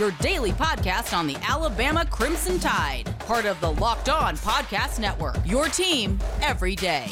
your 0.00 0.10
daily 0.12 0.52
podcast 0.52 1.14
on 1.14 1.26
the 1.26 1.36
Alabama 1.46 2.06
Crimson 2.06 2.58
Tide, 2.58 3.04
part 3.18 3.44
of 3.44 3.60
the 3.60 3.70
Locked 3.72 4.08
On 4.08 4.34
Podcast 4.34 4.98
Network. 4.98 5.36
Your 5.44 5.66
team 5.66 6.18
every 6.40 6.74
day. 6.74 7.06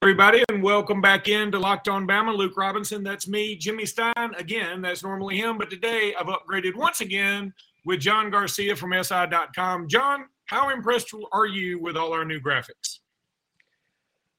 Everybody, 0.00 0.42
and 0.48 0.62
welcome 0.62 1.02
back 1.02 1.28
in 1.28 1.52
to 1.52 1.58
Locked 1.58 1.90
On 1.90 2.08
Bama. 2.08 2.34
Luke 2.34 2.56
Robinson, 2.56 3.04
that's 3.04 3.28
me. 3.28 3.54
Jimmy 3.54 3.84
Stein, 3.84 4.14
again, 4.38 4.80
that's 4.80 5.02
normally 5.02 5.36
him, 5.36 5.58
but 5.58 5.68
today 5.68 6.14
I've 6.18 6.26
upgraded 6.26 6.74
once 6.74 7.02
again 7.02 7.52
with 7.84 8.00
John 8.00 8.30
Garcia 8.30 8.74
from 8.74 8.94
SI.com. 8.94 9.88
John, 9.88 10.24
how 10.46 10.70
impressed 10.70 11.12
are 11.32 11.46
you 11.46 11.78
with 11.78 11.98
all 11.98 12.14
our 12.14 12.24
new 12.24 12.40
graphics? 12.40 12.99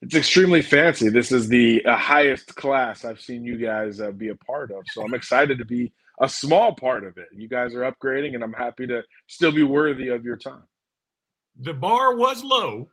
It's 0.02 0.16
extremely 0.16 0.64
fancy. 0.64 1.10
This 1.10 1.32
is 1.32 1.48
the 1.48 1.86
uh, 1.86 1.96
highest 1.96 2.56
class 2.56 3.06
I've 3.06 3.22
seen 3.22 3.46
you 3.46 3.58
guys 3.58 4.02
uh, 4.02 4.12
be 4.12 4.30
a 4.30 4.36
part 4.36 4.72
of. 4.72 4.84
So 4.92 5.04
I'm 5.04 5.14
excited 5.14 5.60
to 5.60 5.66
be 5.66 5.94
a 6.20 6.28
small 6.28 6.74
part 6.74 7.04
of 7.06 7.18
it. 7.18 7.28
You 7.32 7.48
guys 7.48 7.76
are 7.76 7.92
upgrading, 7.92 8.34
and 8.34 8.44
I'm 8.44 8.54
happy 8.54 8.88
to 8.88 9.04
still 9.28 9.52
be 9.52 9.64
worthy 9.64 10.08
of 10.08 10.26
your 10.26 10.38
time. 10.38 10.64
The 11.60 11.74
bar 11.74 12.16
was 12.16 12.44
low, 12.44 12.90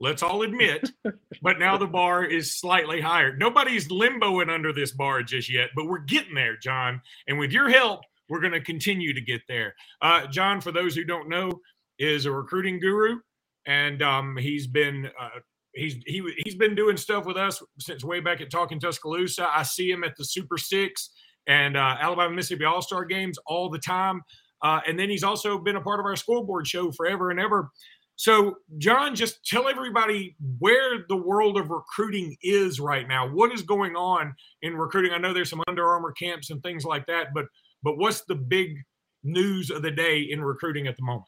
let's 0.00 0.22
all 0.22 0.42
admit, 0.42 0.90
but 1.42 1.58
now 1.58 1.76
the 1.76 1.86
bar 1.86 2.24
is 2.24 2.58
slightly 2.58 3.00
higher. 3.00 3.36
Nobody's 3.36 3.88
limboing 3.88 4.52
under 4.52 4.72
this 4.72 4.92
bar 4.92 5.22
just 5.22 5.52
yet, 5.52 5.70
but 5.76 5.86
we're 5.86 5.98
getting 5.98 6.34
there, 6.34 6.56
John. 6.56 7.02
And 7.28 7.38
with 7.38 7.52
your 7.52 7.68
help, 7.68 8.00
we're 8.28 8.40
going 8.40 8.52
to 8.52 8.60
continue 8.60 9.14
to 9.14 9.20
get 9.20 9.42
there. 9.48 9.74
Uh, 10.02 10.26
John, 10.26 10.60
for 10.60 10.72
those 10.72 10.94
who 10.94 11.04
don't 11.04 11.28
know, 11.28 11.60
is 11.98 12.26
a 12.26 12.32
recruiting 12.32 12.80
guru, 12.80 13.18
and 13.66 14.02
um, 14.02 14.36
he's 14.36 14.66
been 14.66 15.10
uh, 15.20 15.40
he's 15.74 15.96
he 16.06 16.22
he's 16.44 16.56
been 16.56 16.74
doing 16.74 16.96
stuff 16.96 17.26
with 17.26 17.36
us 17.36 17.62
since 17.78 18.04
way 18.04 18.20
back 18.20 18.40
at 18.40 18.50
Talking 18.50 18.80
Tuscaloosa. 18.80 19.48
I 19.50 19.62
see 19.62 19.90
him 19.90 20.04
at 20.04 20.16
the 20.16 20.24
Super 20.24 20.58
Six 20.58 21.10
and 21.46 21.76
uh, 21.76 21.96
Alabama 22.00 22.34
Mississippi 22.34 22.64
All 22.64 22.82
Star 22.82 23.04
games 23.04 23.38
all 23.46 23.70
the 23.70 23.78
time, 23.78 24.22
uh, 24.62 24.80
and 24.86 24.98
then 24.98 25.08
he's 25.08 25.24
also 25.24 25.58
been 25.58 25.76
a 25.76 25.80
part 25.80 26.00
of 26.00 26.06
our 26.06 26.16
scoreboard 26.16 26.66
show 26.66 26.90
forever 26.92 27.30
and 27.30 27.40
ever. 27.40 27.70
So, 28.16 28.56
John, 28.78 29.14
just 29.14 29.46
tell 29.46 29.68
everybody 29.68 30.34
where 30.58 31.04
the 31.08 31.16
world 31.16 31.56
of 31.56 31.70
recruiting 31.70 32.36
is 32.42 32.80
right 32.80 33.06
now. 33.06 33.28
What 33.32 33.52
is 33.52 33.62
going 33.62 33.94
on 33.94 34.34
in 34.62 34.76
recruiting? 34.76 35.12
I 35.12 35.18
know 35.18 35.32
there's 35.32 35.50
some 35.50 35.62
Under 35.68 35.86
Armour 35.86 36.10
camps 36.12 36.50
and 36.50 36.60
things 36.60 36.84
like 36.84 37.06
that, 37.06 37.28
but 37.32 37.46
but 37.84 37.96
what's 37.96 38.22
the 38.22 38.34
big 38.34 38.76
news 39.22 39.70
of 39.70 39.82
the 39.82 39.92
day 39.92 40.20
in 40.20 40.42
recruiting 40.42 40.88
at 40.88 40.96
the 40.96 41.04
moment? 41.04 41.26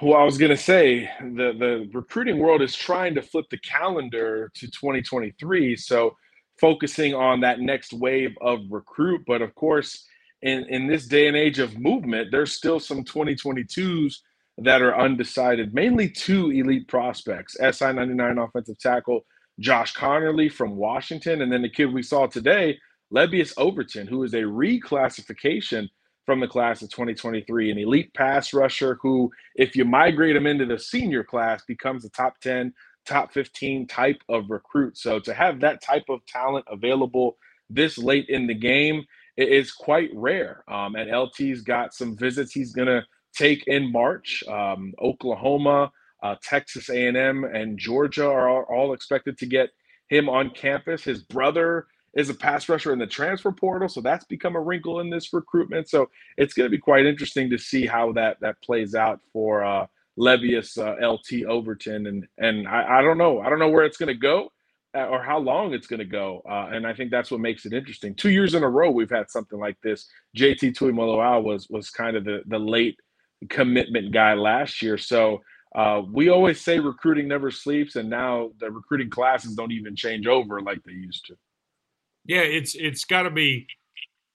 Well, 0.00 0.20
I 0.20 0.22
was 0.22 0.38
going 0.38 0.52
to 0.52 0.56
say 0.56 1.10
the 1.20 1.52
the 1.58 1.90
recruiting 1.92 2.38
world 2.38 2.62
is 2.62 2.76
trying 2.76 3.16
to 3.16 3.22
flip 3.22 3.46
the 3.50 3.58
calendar 3.58 4.48
to 4.54 4.70
2023, 4.70 5.74
so 5.74 6.16
focusing 6.60 7.14
on 7.14 7.40
that 7.40 7.58
next 7.58 7.92
wave 7.92 8.36
of 8.40 8.60
recruit. 8.70 9.22
But 9.26 9.42
of 9.42 9.56
course, 9.56 10.06
in 10.42 10.66
in 10.66 10.86
this 10.86 11.08
day 11.08 11.26
and 11.26 11.36
age 11.36 11.58
of 11.58 11.78
movement, 11.78 12.30
there's 12.30 12.52
still 12.52 12.78
some 12.78 13.02
2022s 13.02 14.18
that 14.58 14.82
are 14.82 14.96
undecided. 14.96 15.74
Mainly 15.74 16.08
two 16.08 16.52
elite 16.52 16.86
prospects: 16.86 17.56
SI 17.58 17.92
99 17.92 18.38
offensive 18.38 18.78
tackle 18.78 19.26
Josh 19.58 19.94
Conerly 19.94 20.52
from 20.52 20.76
Washington, 20.76 21.42
and 21.42 21.50
then 21.50 21.62
the 21.62 21.68
kid 21.68 21.92
we 21.92 22.04
saw 22.04 22.28
today, 22.28 22.78
Lebbeus 23.12 23.52
Overton, 23.56 24.06
who 24.06 24.22
is 24.22 24.34
a 24.34 24.42
reclassification 24.42 25.88
from 26.28 26.40
the 26.40 26.46
class 26.46 26.82
of 26.82 26.90
2023, 26.90 27.70
an 27.70 27.78
elite 27.78 28.12
pass 28.12 28.52
rusher 28.52 28.98
who, 29.00 29.32
if 29.54 29.74
you 29.74 29.86
migrate 29.86 30.36
him 30.36 30.46
into 30.46 30.66
the 30.66 30.78
senior 30.78 31.24
class, 31.24 31.64
becomes 31.64 32.04
a 32.04 32.10
top 32.10 32.38
10, 32.42 32.74
top 33.06 33.32
15 33.32 33.86
type 33.86 34.20
of 34.28 34.50
recruit. 34.50 34.98
So 34.98 35.18
to 35.20 35.32
have 35.32 35.58
that 35.60 35.82
type 35.82 36.04
of 36.10 36.20
talent 36.26 36.66
available 36.70 37.38
this 37.70 37.96
late 37.96 38.28
in 38.28 38.46
the 38.46 38.52
game 38.52 39.06
is 39.38 39.72
quite 39.72 40.10
rare. 40.12 40.64
Um, 40.68 40.96
and 40.96 41.10
LT's 41.10 41.62
got 41.62 41.94
some 41.94 42.14
visits 42.14 42.52
he's 42.52 42.74
going 42.74 42.88
to 42.88 43.06
take 43.34 43.66
in 43.66 43.90
March. 43.90 44.44
Um, 44.48 44.92
Oklahoma, 45.00 45.90
uh, 46.22 46.34
Texas 46.42 46.90
A&M, 46.90 47.44
and 47.44 47.78
Georgia 47.78 48.28
are 48.28 48.50
all, 48.50 48.66
all 48.68 48.92
expected 48.92 49.38
to 49.38 49.46
get 49.46 49.70
him 50.10 50.28
on 50.28 50.50
campus. 50.50 51.04
His 51.04 51.22
brother 51.22 51.86
is 52.14 52.30
a 52.30 52.34
pass 52.34 52.68
rusher 52.68 52.92
in 52.92 52.98
the 52.98 53.06
transfer 53.06 53.52
portal, 53.52 53.88
so 53.88 54.00
that's 54.00 54.24
become 54.24 54.56
a 54.56 54.60
wrinkle 54.60 55.00
in 55.00 55.10
this 55.10 55.32
recruitment. 55.32 55.88
So 55.88 56.08
it's 56.36 56.54
going 56.54 56.66
to 56.66 56.70
be 56.70 56.78
quite 56.78 57.06
interesting 57.06 57.50
to 57.50 57.58
see 57.58 57.86
how 57.86 58.12
that 58.12 58.38
that 58.40 58.60
plays 58.62 58.94
out 58.94 59.20
for 59.32 59.64
uh, 59.64 59.86
Lebbeus 60.18 60.78
uh, 60.78 61.06
LT 61.06 61.44
Overton, 61.46 62.06
and 62.06 62.26
and 62.38 62.66
I, 62.66 62.98
I 62.98 63.02
don't 63.02 63.18
know, 63.18 63.40
I 63.40 63.50
don't 63.50 63.58
know 63.58 63.68
where 63.68 63.84
it's 63.84 63.98
going 63.98 64.08
to 64.08 64.14
go 64.14 64.50
uh, 64.96 65.06
or 65.06 65.22
how 65.22 65.38
long 65.38 65.74
it's 65.74 65.86
going 65.86 66.00
to 66.00 66.06
go, 66.06 66.42
uh, 66.48 66.68
and 66.72 66.86
I 66.86 66.94
think 66.94 67.10
that's 67.10 67.30
what 67.30 67.40
makes 67.40 67.66
it 67.66 67.72
interesting. 67.72 68.14
Two 68.14 68.30
years 68.30 68.54
in 68.54 68.62
a 68.62 68.68
row, 68.68 68.90
we've 68.90 69.10
had 69.10 69.30
something 69.30 69.58
like 69.58 69.76
this. 69.82 70.06
JT 70.36 70.76
Tuimoloau 70.76 71.42
was 71.42 71.68
was 71.68 71.90
kind 71.90 72.16
of 72.16 72.24
the 72.24 72.42
the 72.46 72.58
late 72.58 72.98
commitment 73.48 74.12
guy 74.12 74.34
last 74.34 74.82
year, 74.82 74.98
so. 74.98 75.40
Uh, 75.74 76.00
we 76.10 76.30
always 76.30 76.62
say 76.62 76.78
recruiting 76.78 77.28
never 77.28 77.50
sleeps, 77.50 77.96
and 77.96 78.08
now 78.08 78.50
the 78.58 78.70
recruiting 78.70 79.10
classes 79.10 79.54
don't 79.54 79.70
even 79.70 79.94
change 79.94 80.26
over 80.26 80.62
like 80.62 80.82
they 80.82 80.92
used 80.92 81.26
to 81.26 81.36
yeah, 82.28 82.42
it's 82.42 82.76
it's 82.76 83.04
got 83.04 83.22
to 83.22 83.30
be 83.30 83.66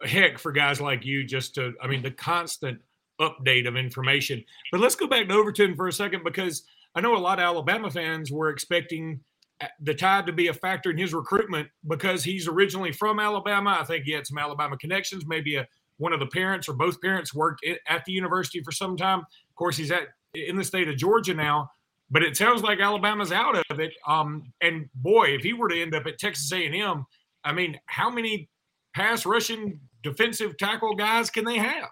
a 0.04 0.08
heck 0.08 0.38
for 0.38 0.52
guys 0.52 0.82
like 0.82 1.06
you 1.06 1.24
just 1.24 1.56
to, 1.56 1.74
I 1.82 1.88
mean, 1.88 2.02
the 2.02 2.12
constant 2.12 2.80
update 3.22 3.68
of 3.68 3.78
information. 3.78 4.44
But 4.72 4.82
let's 4.82 4.96
go 4.96 5.08
back 5.08 5.30
to 5.30 5.34
Overton 5.34 5.76
for 5.76 5.88
a 5.88 5.94
second 5.94 6.24
because 6.26 6.64
I 6.96 7.02
know 7.02 7.16
a 7.16 7.20
lot 7.20 7.40
of 7.40 7.44
Alabama 7.44 7.90
fans 7.90 8.32
were 8.32 8.50
expecting 8.50 9.22
uh, 9.62 9.68
the 9.80 9.94
Tide 9.94 10.26
to 10.26 10.34
be 10.34 10.48
a 10.48 10.54
factor 10.54 10.90
in 10.90 10.98
his 10.98 11.14
recruitment 11.14 11.70
because 11.88 12.24
he's 12.24 12.48
originally 12.48 12.92
from 12.92 13.20
Alabama. 13.20 13.78
I 13.80 13.84
think 13.86 14.06
he 14.06 14.12
had 14.12 14.28
some 14.28 14.40
Alabama 14.40 14.76
connections. 14.76 15.26
Maybe 15.28 15.56
a, 15.56 15.68
one 15.98 16.14
of 16.14 16.20
the 16.20 16.28
parents 16.28 16.68
or 16.68 16.74
both 16.74 17.00
parents 17.00 17.34
worked 17.34 17.64
at 17.88 18.04
the 18.06 18.12
university 18.12 18.62
for 18.64 18.72
some 18.72 18.98
time. 18.98 19.20
Of 19.20 19.56
course, 19.56 19.78
he's 19.78 19.92
at 19.92 20.08
in 20.34 20.58
the 20.58 20.64
state 20.64 20.90
of 20.90 20.98
Georgia 20.98 21.36
now, 21.36 21.70
but 22.10 22.24
it 22.24 22.36
sounds 22.36 22.64
like 22.64 22.80
Alabama's 22.80 23.32
out 23.32 23.56
of 23.70 23.80
it. 23.80 23.94
Um, 24.08 24.52
and 24.62 24.90
boy, 24.96 25.28
if 25.36 25.44
he 25.44 25.54
were 25.54 25.70
to 25.70 25.80
end 25.80 25.94
up 25.94 26.08
at 26.08 26.18
Texas 26.18 26.52
A&M, 26.52 27.06
I 27.44 27.54
mean, 27.54 27.80
how 27.86 28.10
many 28.10 28.50
pass 28.96 29.26
rushing 29.26 29.80
defensive 30.02 30.58
tackle 30.58 30.96
guys 30.96 31.30
can 31.30 31.46
they 31.46 31.58
have? 31.58 31.90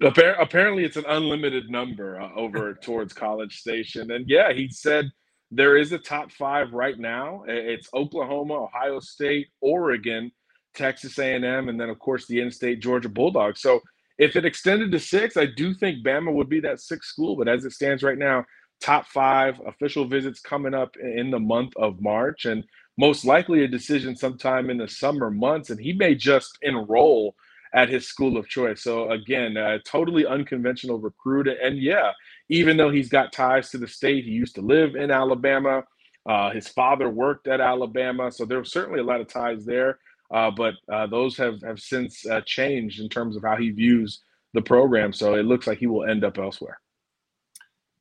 Apparently, 0.00 0.84
it's 0.84 0.96
an 0.96 1.04
unlimited 1.06 1.70
number 1.70 2.20
uh, 2.20 2.30
over 2.34 2.74
towards 2.82 3.12
College 3.12 3.60
Station. 3.60 4.10
And 4.10 4.28
yeah, 4.28 4.52
he 4.52 4.68
said 4.68 5.10
there 5.50 5.76
is 5.76 5.92
a 5.92 5.98
top 5.98 6.32
five 6.32 6.72
right 6.72 6.98
now. 6.98 7.44
It's 7.46 7.88
Oklahoma, 7.94 8.64
Ohio 8.64 8.98
State, 9.00 9.48
Oregon, 9.60 10.32
Texas 10.74 11.18
A&M, 11.18 11.68
and 11.68 11.80
then 11.80 11.90
of 11.90 11.98
course 11.98 12.26
the 12.26 12.40
in-state 12.40 12.80
Georgia 12.80 13.08
Bulldogs. 13.08 13.60
So 13.60 13.80
if 14.18 14.34
it 14.34 14.44
extended 14.44 14.90
to 14.92 14.98
six, 14.98 15.36
I 15.36 15.46
do 15.46 15.74
think 15.74 16.04
Bama 16.04 16.32
would 16.32 16.48
be 16.48 16.60
that 16.60 16.80
sixth 16.80 17.10
school. 17.10 17.36
But 17.36 17.48
as 17.48 17.64
it 17.64 17.72
stands 17.72 18.02
right 18.02 18.18
now, 18.18 18.44
top 18.80 19.06
five 19.06 19.60
official 19.66 20.06
visits 20.06 20.40
coming 20.40 20.74
up 20.74 20.96
in 20.96 21.30
the 21.30 21.38
month 21.38 21.72
of 21.76 22.00
March, 22.00 22.46
and 22.46 22.64
most 22.98 23.24
likely 23.24 23.64
a 23.64 23.68
decision 23.68 24.16
sometime 24.16 24.70
in 24.70 24.78
the 24.78 24.88
summer 24.88 25.30
months, 25.30 25.70
and 25.70 25.80
he 25.80 25.92
may 25.92 26.14
just 26.14 26.58
enroll 26.62 27.34
at 27.74 27.88
his 27.88 28.06
school 28.06 28.36
of 28.36 28.48
choice. 28.48 28.82
So 28.82 29.10
again, 29.10 29.56
a 29.56 29.78
totally 29.80 30.26
unconventional 30.26 30.98
recruit, 30.98 31.48
and 31.48 31.78
yeah, 31.78 32.12
even 32.48 32.76
though 32.76 32.90
he's 32.90 33.08
got 33.08 33.32
ties 33.32 33.70
to 33.70 33.78
the 33.78 33.88
state, 33.88 34.24
he 34.24 34.30
used 34.30 34.54
to 34.56 34.60
live 34.60 34.94
in 34.94 35.10
Alabama. 35.10 35.84
Uh, 36.28 36.50
his 36.50 36.68
father 36.68 37.08
worked 37.08 37.48
at 37.48 37.60
Alabama, 37.60 38.30
so 38.30 38.44
there's 38.44 38.70
certainly 38.70 39.00
a 39.00 39.04
lot 39.04 39.20
of 39.20 39.28
ties 39.28 39.64
there. 39.64 39.98
Uh, 40.32 40.50
but 40.50 40.74
uh, 40.90 41.06
those 41.06 41.36
have 41.36 41.60
have 41.62 41.78
since 41.78 42.26
uh, 42.26 42.40
changed 42.46 43.00
in 43.00 43.08
terms 43.08 43.36
of 43.36 43.42
how 43.42 43.56
he 43.56 43.70
views 43.70 44.22
the 44.54 44.62
program. 44.62 45.12
So 45.12 45.34
it 45.34 45.44
looks 45.44 45.66
like 45.66 45.78
he 45.78 45.86
will 45.86 46.04
end 46.04 46.24
up 46.24 46.38
elsewhere. 46.38 46.80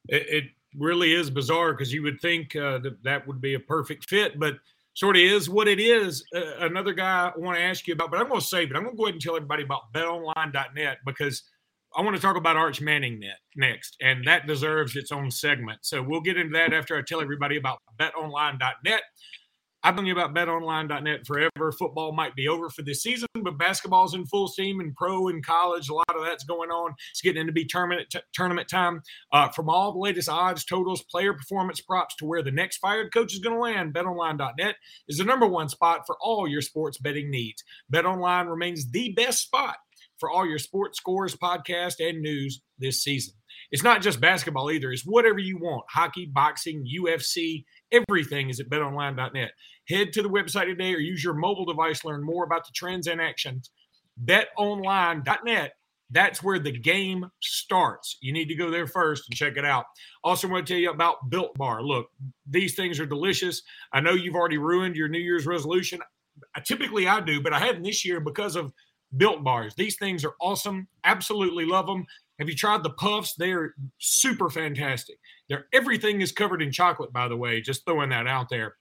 It, 0.07 0.25
it 0.29 0.43
really 0.75 1.13
is 1.13 1.29
bizarre 1.29 1.73
because 1.73 1.91
you 1.93 2.03
would 2.03 2.21
think 2.21 2.55
uh, 2.55 2.79
that 2.79 3.03
that 3.03 3.27
would 3.27 3.41
be 3.41 3.55
a 3.55 3.59
perfect 3.59 4.09
fit, 4.09 4.39
but 4.39 4.55
sort 4.93 5.15
of 5.15 5.21
is 5.21 5.49
what 5.49 5.67
it 5.67 5.79
is. 5.79 6.23
Uh, 6.35 6.57
another 6.59 6.93
guy 6.93 7.31
I 7.33 7.39
want 7.39 7.57
to 7.57 7.63
ask 7.63 7.87
you 7.87 7.93
about, 7.93 8.11
but 8.11 8.19
I'm 8.19 8.27
going 8.27 8.41
to 8.41 8.45
save 8.45 8.71
it. 8.71 8.75
I'm 8.75 8.83
going 8.83 8.95
to 8.95 8.97
go 8.97 9.05
ahead 9.05 9.15
and 9.15 9.21
tell 9.21 9.35
everybody 9.35 9.63
about 9.63 9.93
betonline.net 9.93 10.97
because 11.05 11.43
I 11.95 12.01
want 12.01 12.15
to 12.15 12.21
talk 12.21 12.37
about 12.37 12.55
Arch 12.55 12.79
Manning 12.79 13.19
net 13.19 13.37
next, 13.55 13.97
and 14.01 14.25
that 14.25 14.47
deserves 14.47 14.95
its 14.95 15.11
own 15.11 15.29
segment. 15.29 15.79
So 15.81 16.01
we'll 16.01 16.21
get 16.21 16.37
into 16.37 16.53
that 16.53 16.73
after 16.73 16.97
I 16.97 17.01
tell 17.01 17.21
everybody 17.21 17.57
about 17.57 17.79
betonline.net. 17.99 19.01
I've 19.83 19.95
been 19.95 20.09
about 20.09 20.35
betonline.net 20.35 21.25
forever. 21.25 21.71
Football 21.71 22.11
might 22.11 22.35
be 22.35 22.47
over 22.47 22.69
for 22.69 22.83
this 22.83 23.01
season, 23.01 23.27
but 23.41 23.57
basketball's 23.57 24.13
in 24.13 24.25
full 24.27 24.47
steam 24.47 24.79
and 24.79 24.95
pro 24.95 25.29
and 25.29 25.45
college. 25.45 25.89
A 25.89 25.93
lot 25.93 26.15
of 26.15 26.23
that's 26.23 26.43
going 26.43 26.69
on. 26.69 26.93
It's 27.09 27.21
getting 27.21 27.41
into 27.41 27.53
be 27.53 27.65
tournament 27.65 28.09
t- 28.11 28.19
tournament 28.33 28.69
time. 28.69 29.01
Uh, 29.31 29.49
from 29.49 29.69
all 29.69 29.91
the 29.91 29.99
latest 29.99 30.29
odds, 30.29 30.65
totals, 30.65 31.03
player 31.03 31.33
performance 31.33 31.81
props 31.81 32.15
to 32.17 32.25
where 32.25 32.43
the 32.43 32.51
next 32.51 32.77
fired 32.77 33.11
coach 33.13 33.33
is 33.33 33.39
going 33.39 33.55
to 33.55 33.61
land, 33.61 33.93
betonline.net 33.93 34.75
is 35.07 35.17
the 35.17 35.23
number 35.23 35.47
one 35.47 35.69
spot 35.69 36.03
for 36.05 36.15
all 36.21 36.47
your 36.47 36.61
sports 36.61 36.97
betting 36.99 37.31
needs. 37.31 37.63
BetOnline 37.91 38.49
remains 38.49 38.91
the 38.91 39.13
best 39.13 39.41
spot 39.41 39.77
for 40.19 40.29
all 40.29 40.45
your 40.45 40.59
sports 40.59 40.99
scores, 40.99 41.35
podcast, 41.35 41.95
and 41.99 42.21
news 42.21 42.61
this 42.77 43.03
season. 43.03 43.33
It's 43.71 43.83
not 43.83 44.01
just 44.01 44.21
basketball 44.21 44.71
either. 44.71 44.91
It's 44.91 45.03
whatever 45.03 45.39
you 45.39 45.57
want: 45.57 45.85
hockey, 45.89 46.25
boxing, 46.25 46.85
UFC 46.85 47.65
Everything 47.91 48.49
is 48.49 48.59
at 48.59 48.69
betonline.net. 48.69 49.51
Head 49.89 50.13
to 50.13 50.21
the 50.21 50.29
website 50.29 50.65
today 50.65 50.93
or 50.93 50.99
use 50.99 51.23
your 51.23 51.33
mobile 51.33 51.65
device 51.65 52.05
learn 52.05 52.23
more 52.23 52.43
about 52.43 52.65
the 52.65 52.71
trends 52.73 53.07
and 53.07 53.21
actions. 53.21 53.71
BetOnline.net 54.23 55.73
that's 56.11 56.43
where 56.43 56.59
the 56.59 56.71
game 56.71 57.31
starts. 57.41 58.17
You 58.21 58.33
need 58.33 58.47
to 58.49 58.55
go 58.55 58.69
there 58.69 58.85
first 58.85 59.23
and 59.29 59.35
check 59.35 59.55
it 59.55 59.65
out. 59.65 59.85
Also, 60.23 60.47
want 60.47 60.67
to 60.67 60.73
tell 60.73 60.79
you 60.79 60.91
about 60.91 61.29
Built 61.29 61.57
Bar. 61.57 61.81
Look, 61.81 62.09
these 62.45 62.75
things 62.75 62.99
are 62.99 63.05
delicious. 63.05 63.63
I 63.93 64.01
know 64.01 64.11
you've 64.11 64.35
already 64.35 64.57
ruined 64.57 64.97
your 64.97 65.07
New 65.07 65.19
Year's 65.19 65.47
resolution. 65.47 66.01
I, 66.53 66.59
typically, 66.59 67.07
I 67.07 67.21
do, 67.21 67.41
but 67.41 67.53
I 67.53 67.59
haven't 67.59 67.83
this 67.83 68.03
year 68.03 68.19
because 68.19 68.57
of 68.57 68.73
Built 69.15 69.43
Bars. 69.43 69.73
These 69.75 69.97
things 69.97 70.25
are 70.25 70.33
awesome. 70.41 70.87
Absolutely 71.05 71.65
love 71.65 71.87
them. 71.87 72.05
Have 72.41 72.49
you 72.49 72.55
tried 72.55 72.81
the 72.81 72.89
puffs? 72.89 73.35
They 73.35 73.51
are 73.51 73.75
super 73.99 74.49
fantastic. 74.49 75.19
They're 75.47 75.67
everything 75.73 76.21
is 76.21 76.31
covered 76.31 76.63
in 76.63 76.71
chocolate, 76.71 77.13
by 77.13 77.27
the 77.27 77.37
way. 77.37 77.61
Just 77.61 77.85
throwing 77.85 78.09
that 78.09 78.25
out 78.25 78.49
there. 78.49 78.77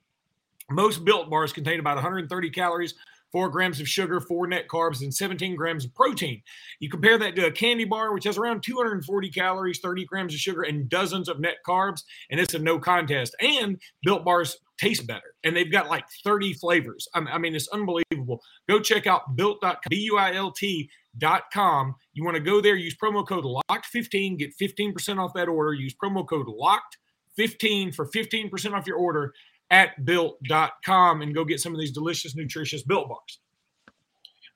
Most 0.71 1.05
Built 1.05 1.29
Bars 1.29 1.53
contain 1.53 1.79
about 1.79 1.97
130 1.97 2.51
calories, 2.53 2.95
four 3.31 3.51
grams 3.51 3.79
of 3.79 3.87
sugar, 3.87 4.19
four 4.19 4.47
net 4.47 4.67
carbs, 4.67 5.03
and 5.03 5.15
17 5.15 5.57
grams 5.57 5.85
of 5.85 5.95
protein. 5.95 6.41
You 6.79 6.89
compare 6.89 7.19
that 7.19 7.37
to 7.37 7.49
a 7.49 7.53
candy 7.53 7.85
bar, 7.85 8.15
which 8.15 8.25
has 8.25 8.39
around 8.39 8.63
240 8.63 9.31
calories, 9.31 9.81
30 9.81 10.07
grams 10.07 10.33
of 10.33 10.41
sugar, 10.41 10.63
and 10.63 10.89
dozens 10.89 11.29
of 11.29 11.39
net 11.39 11.57
carbs, 11.69 12.01
and 12.31 12.41
it's 12.41 12.55
a 12.55 12.59
no 12.59 12.79
contest. 12.79 13.37
And 13.43 13.79
Built 14.03 14.25
Bars 14.25 14.57
taste 14.81 15.07
better, 15.07 15.35
and 15.45 15.55
they've 15.55 15.71
got 15.71 15.89
like 15.89 16.05
30 16.25 16.55
flavors. 16.55 17.07
I 17.15 17.39
mean, 17.39 17.55
it's 17.55 17.69
unbelievable. 17.69 18.41
Go 18.69 18.81
check 18.81 19.07
out 19.07 19.37
built.com, 19.37 19.77
B-U-I-L-T 19.89 20.91
dot 21.19 21.45
com. 21.53 21.95
You 22.15 22.25
want 22.25 22.37
to 22.37 22.43
go 22.43 22.61
there, 22.61 22.77
use 22.77 22.97
promo 22.97 23.27
code 23.27 23.45
LOCKED15, 23.45 24.39
get 24.39 24.57
15% 24.57 25.19
off 25.19 25.33
that 25.35 25.49
order. 25.49 25.75
Use 25.75 25.95
promo 25.95 26.27
code 26.27 26.47
LOCKED15 26.47 27.95
for 27.95 28.07
15% 28.07 28.73
off 28.73 28.87
your 28.87 28.97
order 28.97 29.33
at 29.71 30.05
built.com 30.05 31.23
and 31.23 31.35
go 31.35 31.45
get 31.45 31.61
some 31.61 31.75
of 31.75 31.81
these 31.81 31.93
delicious, 31.93 32.35
nutritious 32.35 32.83
built 32.83 33.09
bars. 33.09 33.41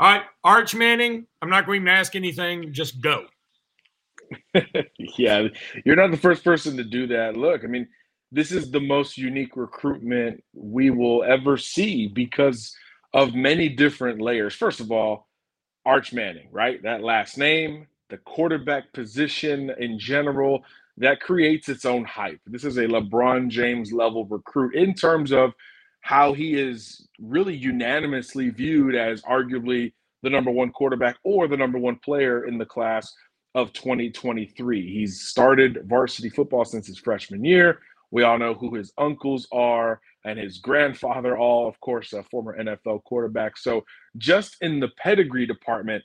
All 0.00 0.12
right, 0.12 0.22
Arch 0.42 0.74
Manning, 0.74 1.26
I'm 1.40 1.50
not 1.50 1.66
going 1.66 1.84
to 1.84 1.90
ask 1.90 2.16
anything, 2.16 2.72
just 2.72 3.00
go. 3.00 3.26
yeah, 5.16 5.46
you're 5.84 5.96
not 5.96 6.10
the 6.10 6.16
first 6.16 6.42
person 6.42 6.76
to 6.76 6.84
do 6.84 7.06
that. 7.06 7.36
Look, 7.36 7.62
I 7.62 7.68
mean, 7.68 7.86
this 8.32 8.52
is 8.52 8.70
the 8.70 8.80
most 8.80 9.16
unique 9.16 9.56
recruitment 9.56 10.42
we 10.54 10.90
will 10.90 11.22
ever 11.24 11.56
see 11.56 12.08
because 12.08 12.74
of 13.12 13.34
many 13.34 13.68
different 13.68 14.20
layers. 14.20 14.54
First 14.54 14.80
of 14.80 14.90
all, 14.90 15.28
Arch 15.86 16.12
Manning, 16.12 16.48
right? 16.50 16.82
That 16.82 17.02
last 17.02 17.38
name, 17.38 17.86
the 18.10 18.16
quarterback 18.18 18.92
position 18.92 19.70
in 19.78 19.98
general, 19.98 20.64
that 20.96 21.20
creates 21.20 21.68
its 21.68 21.84
own 21.84 22.04
hype. 22.04 22.40
This 22.46 22.64
is 22.64 22.76
a 22.76 22.86
LeBron 22.86 23.48
James 23.48 23.92
level 23.92 24.24
recruit 24.26 24.74
in 24.74 24.94
terms 24.94 25.32
of 25.32 25.52
how 26.00 26.32
he 26.32 26.54
is 26.54 27.08
really 27.18 27.56
unanimously 27.56 28.50
viewed 28.50 28.94
as 28.94 29.22
arguably 29.22 29.92
the 30.22 30.30
number 30.30 30.50
one 30.50 30.70
quarterback 30.70 31.16
or 31.24 31.48
the 31.48 31.56
number 31.56 31.78
one 31.78 31.96
player 31.96 32.46
in 32.46 32.58
the 32.58 32.66
class 32.66 33.12
of 33.54 33.72
2023. 33.72 34.92
He's 34.92 35.22
started 35.22 35.82
varsity 35.86 36.28
football 36.28 36.64
since 36.64 36.86
his 36.86 36.98
freshman 36.98 37.44
year. 37.44 37.78
We 38.14 38.22
all 38.22 38.38
know 38.38 38.54
who 38.54 38.72
his 38.76 38.92
uncles 38.96 39.48
are 39.50 40.00
and 40.24 40.38
his 40.38 40.58
grandfather, 40.58 41.36
all, 41.36 41.66
of 41.66 41.80
course, 41.80 42.12
a 42.12 42.22
former 42.22 42.56
NFL 42.56 43.02
quarterback. 43.02 43.58
So, 43.58 43.84
just 44.18 44.56
in 44.60 44.78
the 44.78 44.90
pedigree 45.02 45.46
department, 45.46 46.04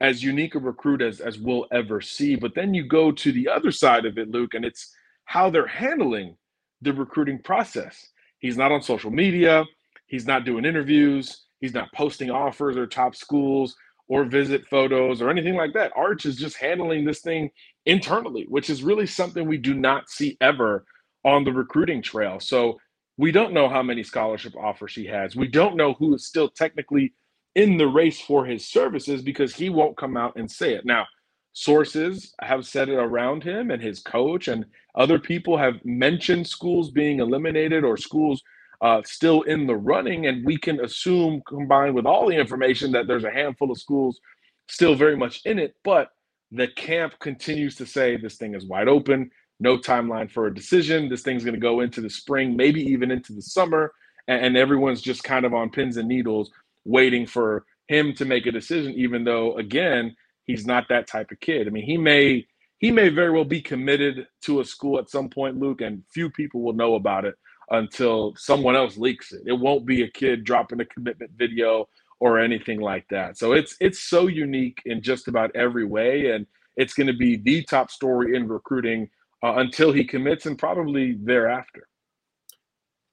as 0.00 0.22
unique 0.22 0.54
a 0.54 0.60
recruit 0.60 1.02
as, 1.02 1.18
as 1.18 1.40
we'll 1.40 1.66
ever 1.72 2.00
see. 2.00 2.36
But 2.36 2.54
then 2.54 2.72
you 2.72 2.86
go 2.86 3.10
to 3.10 3.32
the 3.32 3.48
other 3.48 3.72
side 3.72 4.06
of 4.06 4.16
it, 4.16 4.30
Luke, 4.30 4.54
and 4.54 4.64
it's 4.64 4.94
how 5.24 5.50
they're 5.50 5.66
handling 5.66 6.36
the 6.82 6.92
recruiting 6.92 7.40
process. 7.42 8.06
He's 8.38 8.56
not 8.56 8.70
on 8.70 8.80
social 8.80 9.10
media, 9.10 9.64
he's 10.06 10.26
not 10.26 10.44
doing 10.44 10.64
interviews, 10.64 11.46
he's 11.60 11.74
not 11.74 11.92
posting 11.92 12.30
offers 12.30 12.76
or 12.76 12.86
top 12.86 13.16
schools 13.16 13.74
or 14.06 14.24
visit 14.24 14.68
photos 14.68 15.20
or 15.20 15.28
anything 15.28 15.56
like 15.56 15.72
that. 15.74 15.90
Arch 15.96 16.26
is 16.26 16.36
just 16.36 16.58
handling 16.58 17.04
this 17.04 17.22
thing 17.22 17.50
internally, 17.86 18.46
which 18.48 18.70
is 18.70 18.84
really 18.84 19.06
something 19.06 19.48
we 19.48 19.58
do 19.58 19.74
not 19.74 20.08
see 20.08 20.36
ever 20.40 20.84
on 21.24 21.44
the 21.44 21.52
recruiting 21.52 22.02
trail. 22.02 22.40
So 22.40 22.78
we 23.16 23.32
don't 23.32 23.52
know 23.52 23.68
how 23.68 23.82
many 23.82 24.02
scholarship 24.02 24.54
offers 24.56 24.94
he 24.94 25.04
has. 25.06 25.36
We 25.36 25.48
don't 25.48 25.76
know 25.76 25.94
who 25.94 26.14
is 26.14 26.26
still 26.26 26.48
technically 26.48 27.12
in 27.54 27.76
the 27.76 27.88
race 27.88 28.20
for 28.20 28.46
his 28.46 28.66
services 28.66 29.22
because 29.22 29.54
he 29.54 29.68
won't 29.68 29.96
come 29.96 30.16
out 30.16 30.36
and 30.36 30.50
say 30.50 30.74
it. 30.74 30.86
Now, 30.86 31.06
sources 31.52 32.32
have 32.40 32.66
said 32.66 32.88
it 32.88 32.94
around 32.94 33.42
him 33.42 33.70
and 33.70 33.82
his 33.82 34.00
coach 34.00 34.48
and 34.48 34.64
other 34.94 35.18
people 35.18 35.56
have 35.56 35.84
mentioned 35.84 36.46
schools 36.46 36.90
being 36.90 37.20
eliminated 37.20 37.84
or 37.84 37.96
schools 37.96 38.42
uh, 38.80 39.02
still 39.04 39.42
in 39.42 39.66
the 39.66 39.76
running 39.76 40.26
and 40.26 40.44
we 40.46 40.56
can 40.56 40.80
assume 40.80 41.42
combined 41.46 41.94
with 41.94 42.06
all 42.06 42.28
the 42.28 42.36
information 42.36 42.92
that 42.92 43.06
there's 43.06 43.24
a 43.24 43.30
handful 43.30 43.70
of 43.70 43.78
schools 43.78 44.20
still 44.68 44.94
very 44.94 45.16
much 45.16 45.42
in 45.44 45.58
it 45.58 45.74
but 45.84 46.10
the 46.52 46.68
camp 46.68 47.12
continues 47.18 47.74
to 47.74 47.84
say 47.84 48.16
this 48.16 48.36
thing 48.36 48.54
is 48.54 48.64
wide 48.64 48.88
open 48.88 49.30
no 49.60 49.76
timeline 49.76 50.30
for 50.30 50.46
a 50.46 50.54
decision 50.54 51.08
this 51.08 51.22
thing's 51.22 51.44
going 51.44 51.54
to 51.54 51.60
go 51.60 51.80
into 51.80 52.00
the 52.00 52.10
spring 52.10 52.56
maybe 52.56 52.82
even 52.82 53.10
into 53.10 53.32
the 53.32 53.42
summer 53.42 53.92
and, 54.28 54.46
and 54.46 54.56
everyone's 54.56 55.02
just 55.02 55.22
kind 55.22 55.44
of 55.44 55.54
on 55.54 55.70
pins 55.70 55.96
and 55.96 56.08
needles 56.08 56.50
waiting 56.84 57.26
for 57.26 57.64
him 57.88 58.14
to 58.14 58.24
make 58.24 58.46
a 58.46 58.52
decision, 58.52 58.92
even 58.94 59.24
though 59.24 59.56
again, 59.58 60.14
he's 60.46 60.64
not 60.64 60.86
that 60.88 61.06
type 61.06 61.30
of 61.32 61.40
kid. 61.40 61.66
I 61.66 61.70
mean, 61.70 61.84
he 61.84 61.98
may 61.98 62.46
he 62.78 62.90
may 62.90 63.10
very 63.10 63.30
well 63.30 63.44
be 63.44 63.60
committed 63.60 64.26
to 64.42 64.60
a 64.60 64.64
school 64.64 64.98
at 64.98 65.10
some 65.10 65.28
point, 65.28 65.58
Luke, 65.58 65.82
and 65.82 66.02
few 66.14 66.30
people 66.30 66.62
will 66.62 66.72
know 66.72 66.94
about 66.94 67.26
it 67.26 67.34
until 67.70 68.34
someone 68.36 68.74
else 68.74 68.96
leaks 68.96 69.32
it. 69.32 69.42
It 69.44 69.52
won't 69.52 69.84
be 69.84 70.02
a 70.02 70.10
kid 70.10 70.44
dropping 70.44 70.80
a 70.80 70.86
commitment 70.86 71.32
video 71.36 71.88
or 72.20 72.38
anything 72.38 72.80
like 72.80 73.06
that. 73.10 73.36
So 73.36 73.52
it's 73.52 73.76
it's 73.80 74.00
so 74.00 74.28
unique 74.28 74.80
in 74.86 75.02
just 75.02 75.28
about 75.28 75.54
every 75.56 75.84
way, 75.84 76.30
and 76.30 76.46
it's 76.76 76.94
going 76.94 77.08
to 77.08 77.16
be 77.16 77.36
the 77.36 77.64
top 77.64 77.90
story 77.90 78.36
in 78.36 78.48
recruiting 78.48 79.10
uh, 79.42 79.54
until 79.56 79.92
he 79.92 80.04
commits 80.04 80.46
and 80.46 80.58
probably 80.58 81.12
thereafter 81.20 81.88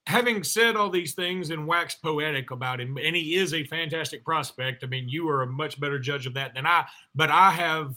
having 0.07 0.41
said 0.41 0.77
all 0.77 0.89
these 0.89 1.13
things 1.15 1.49
and 1.49 1.67
waxed 1.67 2.01
poetic 2.01 2.51
about 2.51 2.79
him, 2.79 2.97
and 2.97 3.13
he 3.13 3.35
is 3.35 3.53
a 3.53 3.65
fantastic 3.65 4.23
prospect. 4.23 4.81
I 4.85 4.87
mean, 4.87 5.09
you 5.09 5.27
are 5.27 5.41
a 5.41 5.47
much 5.47 5.77
better 5.81 5.99
judge 5.99 6.25
of 6.25 6.33
that 6.35 6.55
than 6.55 6.65
I, 6.65 6.85
but 7.13 7.29
I 7.29 7.51
have 7.51 7.93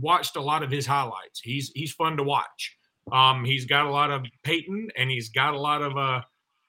watched 0.00 0.36
a 0.36 0.40
lot 0.40 0.62
of 0.62 0.70
his 0.70 0.86
highlights. 0.86 1.40
He's 1.42 1.72
he's 1.74 1.92
fun 1.92 2.16
to 2.16 2.22
watch. 2.22 2.76
Um, 3.10 3.44
he's 3.44 3.64
got 3.64 3.86
a 3.86 3.90
lot 3.90 4.12
of 4.12 4.24
Peyton, 4.44 4.88
and 4.96 5.10
he's 5.10 5.30
got 5.30 5.52
a 5.52 5.58
lot 5.58 5.82
of 5.82 5.98
uh, 5.98 6.20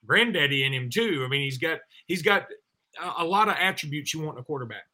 granddaddy 0.07 0.63
in 0.63 0.73
him 0.73 0.89
too. 0.89 1.21
I 1.23 1.27
mean, 1.27 1.43
he's 1.43 1.59
got 1.59 1.81
he's 2.07 2.23
got 2.23 2.47
a, 2.99 3.23
a 3.23 3.25
lot 3.25 3.47
of 3.47 3.57
attributes 3.59 4.11
you 4.11 4.21
want 4.21 4.37
in 4.37 4.41
a 4.41 4.45
quarterback. 4.45 4.87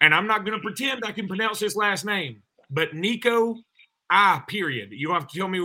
And 0.00 0.14
I'm 0.14 0.26
not 0.26 0.46
going 0.46 0.56
to 0.56 0.62
pretend 0.62 1.02
I 1.04 1.12
can 1.12 1.28
pronounce 1.28 1.60
his 1.60 1.76
last 1.76 2.06
name, 2.06 2.42
but 2.70 2.94
Nico 2.94 3.58
I 4.14 4.42
period. 4.46 4.90
You 4.92 5.08
don't 5.08 5.14
have 5.16 5.26
to 5.28 5.38
tell 5.38 5.48
me 5.48 5.58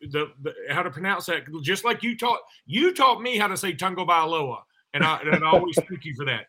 the, 0.00 0.32
the, 0.42 0.52
how 0.70 0.82
to 0.82 0.90
pronounce 0.90 1.26
that. 1.26 1.44
Just 1.62 1.84
like 1.84 2.02
you 2.02 2.18
taught 2.18 2.40
you 2.66 2.92
taught 2.92 3.22
me 3.22 3.38
how 3.38 3.46
to 3.46 3.56
say 3.56 3.72
Tungo 3.72 4.04
Bailoa, 4.04 4.58
and 4.92 5.04
I, 5.04 5.20
and 5.20 5.44
I 5.44 5.48
always 5.48 5.76
thank 5.88 6.04
you 6.04 6.12
for 6.16 6.24
that. 6.24 6.46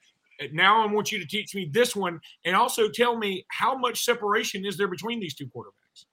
Now 0.51 0.81
I 0.81 0.91
want 0.91 1.11
you 1.11 1.19
to 1.19 1.27
teach 1.27 1.53
me 1.53 1.69
this 1.71 1.95
one, 1.95 2.19
and 2.43 2.55
also 2.55 2.89
tell 2.89 3.15
me 3.15 3.45
how 3.49 3.77
much 3.77 4.03
separation 4.03 4.65
is 4.65 4.77
there 4.77 4.87
between 4.87 5.19
these 5.19 5.35
two 5.35 5.45
quarterbacks. 5.45 6.05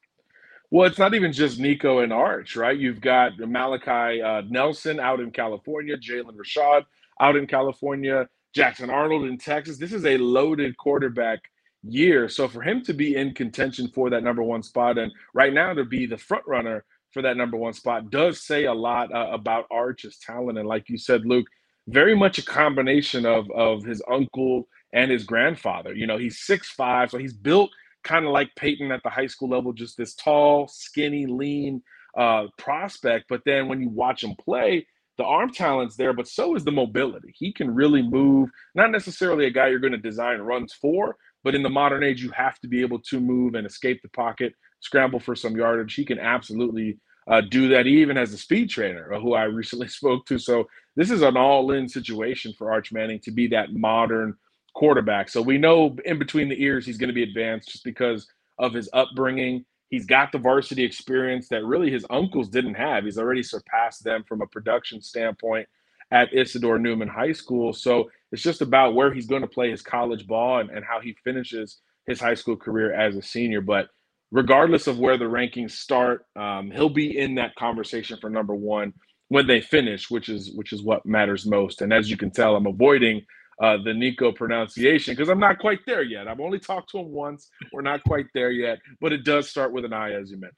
Well, 0.71 0.87
it's 0.87 0.99
not 0.99 1.15
even 1.15 1.33
just 1.33 1.59
Nico 1.59 2.01
and 2.01 2.13
Arch, 2.13 2.55
right? 2.55 2.79
You've 2.79 3.01
got 3.01 3.39
Malachi 3.39 4.21
uh, 4.21 4.43
Nelson 4.51 5.01
out 5.01 5.21
in 5.21 5.31
California, 5.31 5.97
Jaden 5.97 6.37
Rashada 6.37 6.85
out 7.19 7.35
in 7.37 7.47
California, 7.47 8.29
Jackson 8.55 8.91
Arnold 8.91 9.25
in 9.25 9.39
Texas. 9.39 9.79
This 9.79 9.95
is 9.95 10.05
a 10.05 10.19
loaded 10.19 10.77
quarterback 10.77 11.41
year. 11.83 12.29
So 12.29 12.49
for 12.49 12.63
him 12.63 12.83
to 12.85 12.93
be 12.93 13.17
in 13.17 13.35
contention 13.35 13.89
for 13.89 14.11
that 14.11 14.23
number 14.23 14.43
one 14.43 14.63
spot 14.63 14.99
and 14.99 15.13
right 15.35 15.53
now 15.53 15.73
to 15.73 15.85
be 15.85 16.07
the 16.07 16.19
front 16.19 16.45
runner 16.47 16.85
for 17.13 17.23
that 17.23 17.37
number 17.37 17.57
one 17.57 17.73
spot 17.73 18.11
does 18.11 18.43
say 18.43 18.65
a 18.65 18.75
lot 18.75 19.13
uh, 19.13 19.29
about 19.33 19.67
Arch's 19.71 20.19
talent. 20.19 20.59
And 20.59 20.69
like 20.69 20.89
you 20.89 20.99
said, 20.99 21.25
Luke, 21.25 21.47
very 21.89 22.15
much 22.15 22.39
a 22.39 22.45
combination 22.45 23.27
of 23.27 23.51
of 23.51 23.85
his 23.85 24.03
uncle 24.09 24.69
and 24.93 25.11
his 25.11 25.25
grandfather. 25.25 25.95
You 25.95 26.07
know, 26.07 26.19
he's 26.19 26.41
six 26.41 26.71
five, 26.71 27.11
so 27.11 27.19
he's 27.19 27.33
built 27.33 27.71
kind 28.05 28.25
of 28.25 28.33
like 28.33 28.55
Peyton 28.57 28.93
at 28.93 29.03
the 29.03 29.11
high 29.11 29.27
school 29.27 29.49
level, 29.49 29.73
just 29.73 29.97
this 29.97 30.15
tall, 30.15 30.69
skinny, 30.69 31.27
lean 31.27 31.83
uh, 32.17 32.47
prospect. 32.59 33.27
But 33.29 33.43
then 33.45 33.69
when 33.69 33.81
you 33.81 33.89
watch 33.89 34.23
him 34.25 34.35
play, 34.37 34.87
the 35.19 35.25
arm 35.25 35.53
talent's 35.53 35.97
there, 35.97 36.15
but 36.15 36.29
so 36.29 36.55
is 36.55 36.65
the 36.65 36.73
mobility. 36.73 37.35
He 37.37 37.53
can 37.53 37.75
really 37.75 38.03
move. 38.03 38.49
Not 38.75 38.91
necessarily 38.91 39.47
a 39.47 39.51
guy 39.51 39.69
you're 39.69 39.79
going 39.79 39.93
to 39.93 39.99
design 39.99 40.39
runs 40.39 40.73
for, 40.73 41.17
but 41.45 41.55
in 41.55 41.63
the 41.63 41.71
modern 41.71 42.03
age, 42.03 42.23
you 42.23 42.31
have 42.31 42.59
to 42.61 42.69
be 42.69 42.81
able 42.81 42.99
to 43.01 43.21
move 43.21 43.55
and 43.55 43.67
escape 43.67 44.03
the 44.03 44.09
pocket, 44.11 44.55
scramble 44.81 45.21
for 45.21 45.35
some 45.35 45.57
yardage. 45.57 45.95
He 45.95 46.05
can 46.05 46.19
absolutely 46.19 46.99
uh, 47.29 47.41
do 47.41 47.69
that, 47.69 47.87
even 47.87 48.17
as 48.17 48.33
a 48.33 48.39
speed 48.39 48.69
trainer, 48.69 49.13
uh, 49.13 49.21
who 49.21 49.35
I 49.35 49.45
recently 49.45 49.89
spoke 50.01 50.27
to. 50.27 50.39
So 50.39 50.69
this 50.97 51.11
is 51.11 51.23
an 51.23 51.37
all-in 51.37 51.89
situation 51.89 52.53
for 52.57 52.73
Arch 52.73 52.93
Manning 52.93 53.21
to 53.21 53.31
be 53.31 53.47
that 53.49 53.73
modern 53.73 54.35
quarterback. 54.75 55.29
So 55.29 55.43
we 55.43 55.59
know 55.59 55.97
in 56.05 56.19
between 56.19 56.49
the 56.49 56.63
ears 56.63 56.87
he's 56.87 56.99
going 56.99 57.09
to 57.09 57.15
be 57.15 57.23
advanced 57.23 57.71
just 57.71 57.85
because 57.85 58.27
of 58.59 58.73
his 58.73 58.89
upbringing. 58.93 59.65
He's 59.89 60.07
got 60.07 60.31
the 60.31 60.39
varsity 60.39 60.85
experience 60.85 61.49
that 61.49 61.65
really 61.65 61.91
his 61.91 62.07
uncles 62.11 62.49
didn't 62.49 62.75
have. 62.75 63.05
He's 63.05 63.19
already 63.19 63.43
surpassed 63.43 64.05
them 64.05 64.25
from 64.29 64.41
a 64.41 64.47
production 64.47 65.01
standpoint 65.03 65.67
at 66.11 66.35
Isidore 66.35 66.79
Newman 66.79 67.09
High 67.09 67.33
School. 67.33 67.73
So 67.73 68.11
it's 68.33 68.43
just 68.43 68.63
about 68.63 68.95
where 68.95 69.13
he's 69.13 69.27
going 69.27 69.43
to 69.43 69.49
play 69.49 69.71
his 69.71 69.83
college 69.83 70.27
ball 70.27 70.61
and, 70.61 70.71
and 70.71 70.85
how 70.85 71.01
he 71.01 71.17
finishes 71.25 71.79
his 72.07 72.21
high 72.21 72.35
school 72.35 72.57
career 72.57 72.93
as 72.93 73.17
a 73.17 73.23
senior. 73.23 73.61
But 73.61 73.89
regardless 74.31 74.87
of 74.87 74.99
where 74.99 75.19
the 75.19 75.25
rankings 75.25 75.73
start, 75.73 76.27
um, 76.37 76.71
he'll 76.71 76.89
be 76.89 77.19
in 77.19 77.35
that 77.37 77.55
conversation 77.57 78.19
for 78.21 78.31
number 78.31 78.55
one 78.55 78.93
when 79.29 79.47
they 79.47 79.61
finish, 79.61 80.11
which 80.11 80.29
is 80.29 80.53
which 80.55 80.73
is 80.73 80.83
what 80.83 81.07
matters 81.07 81.47
most. 81.47 81.83
And 81.83 81.93
as 81.93 82.11
you 82.11 82.17
can 82.17 82.31
tell, 82.31 82.57
I'm 82.57 82.67
avoiding 82.67 83.23
uh, 83.63 83.77
the 83.85 83.95
Nico 83.95 84.33
pronunciation 84.33 85.15
because 85.15 85.29
I'm 85.29 85.39
not 85.39 85.59
quite 85.59 85.81
there 85.87 86.03
yet. 86.03 86.27
I've 86.27 86.41
only 86.41 86.59
talked 86.59 86.91
to 86.91 86.99
him 86.99 87.11
once. 87.11 87.49
We're 87.73 87.83
not 87.83 88.03
quite 88.05 88.27
there 88.35 88.51
yet, 88.51 88.79
but 89.01 89.13
it 89.13 89.25
does 89.25 89.49
start 89.49 89.73
with 89.73 89.85
an 89.85 89.93
I, 89.93 90.13
as 90.13 90.31
you 90.31 90.39
mentioned. 90.39 90.57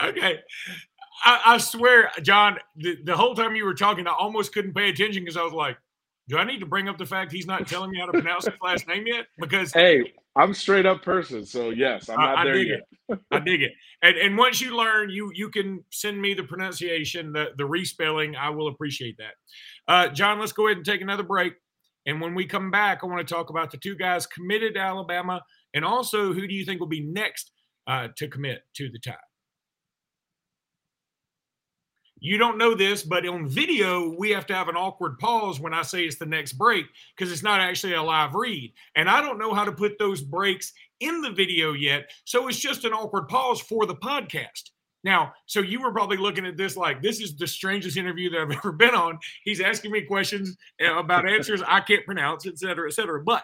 Okay. 0.00 0.38
I, 1.24 1.40
I 1.46 1.58
swear, 1.58 2.10
John, 2.22 2.58
the, 2.76 2.96
the 3.04 3.16
whole 3.16 3.34
time 3.34 3.54
you 3.54 3.64
were 3.64 3.74
talking, 3.74 4.06
I 4.06 4.14
almost 4.18 4.52
couldn't 4.52 4.74
pay 4.74 4.88
attention 4.88 5.22
because 5.22 5.36
I 5.36 5.42
was 5.42 5.52
like, 5.52 5.76
do 6.28 6.38
I 6.38 6.44
need 6.44 6.60
to 6.60 6.66
bring 6.66 6.88
up 6.88 6.98
the 6.98 7.06
fact 7.06 7.32
he's 7.32 7.46
not 7.46 7.66
telling 7.66 7.90
me 7.90 7.98
how 7.98 8.06
to 8.06 8.12
pronounce 8.12 8.44
his 8.44 8.54
last 8.62 8.86
name 8.88 9.06
yet? 9.06 9.26
Because 9.38 9.72
hey, 9.72 10.12
I'm 10.36 10.54
straight 10.54 10.86
up 10.86 11.02
person, 11.02 11.44
so 11.44 11.70
yes, 11.70 12.08
I'm 12.08 12.18
not 12.18 12.38
I, 12.38 12.44
there 12.44 12.56
yet. 12.56 12.80
I 13.30 13.40
dig 13.40 13.62
it. 13.62 13.72
And, 14.02 14.16
and 14.16 14.38
once 14.38 14.60
you 14.60 14.76
learn, 14.76 15.10
you 15.10 15.30
you 15.34 15.50
can 15.50 15.84
send 15.90 16.20
me 16.20 16.34
the 16.34 16.44
pronunciation, 16.44 17.32
the 17.32 17.48
the 17.56 17.64
respelling. 17.64 18.36
I 18.36 18.50
will 18.50 18.68
appreciate 18.68 19.16
that. 19.18 19.34
Uh, 19.92 20.08
John, 20.08 20.38
let's 20.38 20.52
go 20.52 20.68
ahead 20.68 20.78
and 20.78 20.86
take 20.86 21.00
another 21.00 21.24
break. 21.24 21.54
And 22.06 22.20
when 22.20 22.34
we 22.34 22.46
come 22.46 22.70
back, 22.70 23.00
I 23.02 23.06
want 23.06 23.26
to 23.26 23.34
talk 23.34 23.50
about 23.50 23.70
the 23.70 23.76
two 23.76 23.96
guys 23.96 24.26
committed 24.26 24.74
to 24.74 24.80
Alabama, 24.80 25.42
and 25.74 25.84
also 25.84 26.32
who 26.32 26.46
do 26.46 26.54
you 26.54 26.64
think 26.64 26.80
will 26.80 26.86
be 26.86 27.04
next 27.04 27.50
uh, 27.86 28.08
to 28.16 28.28
commit 28.28 28.62
to 28.76 28.88
the 28.90 28.98
Tide? 28.98 29.16
You 32.24 32.38
don't 32.38 32.56
know 32.56 32.76
this, 32.76 33.02
but 33.02 33.26
on 33.26 33.48
video, 33.48 34.14
we 34.16 34.30
have 34.30 34.46
to 34.46 34.54
have 34.54 34.68
an 34.68 34.76
awkward 34.76 35.18
pause 35.18 35.58
when 35.58 35.74
I 35.74 35.82
say 35.82 36.04
it's 36.04 36.18
the 36.18 36.24
next 36.24 36.52
break 36.52 36.86
because 37.16 37.32
it's 37.32 37.42
not 37.42 37.60
actually 37.60 37.94
a 37.94 38.02
live 38.02 38.36
read. 38.36 38.72
And 38.94 39.10
I 39.10 39.20
don't 39.20 39.40
know 39.40 39.52
how 39.52 39.64
to 39.64 39.72
put 39.72 39.98
those 39.98 40.22
breaks 40.22 40.72
in 41.00 41.20
the 41.20 41.32
video 41.32 41.72
yet. 41.72 42.12
So 42.24 42.46
it's 42.46 42.60
just 42.60 42.84
an 42.84 42.92
awkward 42.92 43.26
pause 43.26 43.60
for 43.60 43.86
the 43.86 43.96
podcast. 43.96 44.70
Now, 45.02 45.32
so 45.46 45.62
you 45.62 45.82
were 45.82 45.90
probably 45.90 46.16
looking 46.16 46.46
at 46.46 46.56
this 46.56 46.76
like 46.76 47.02
this 47.02 47.20
is 47.20 47.34
the 47.34 47.48
strangest 47.48 47.96
interview 47.96 48.30
that 48.30 48.40
I've 48.42 48.52
ever 48.56 48.70
been 48.70 48.94
on. 48.94 49.18
He's 49.42 49.60
asking 49.60 49.90
me 49.90 50.02
questions 50.02 50.56
uh, 50.80 50.96
about 50.98 51.28
answers 51.28 51.60
I 51.66 51.80
can't 51.80 52.06
pronounce, 52.06 52.46
et 52.46 52.56
cetera, 52.56 52.86
et 52.86 52.92
cetera. 52.92 53.20
But 53.20 53.42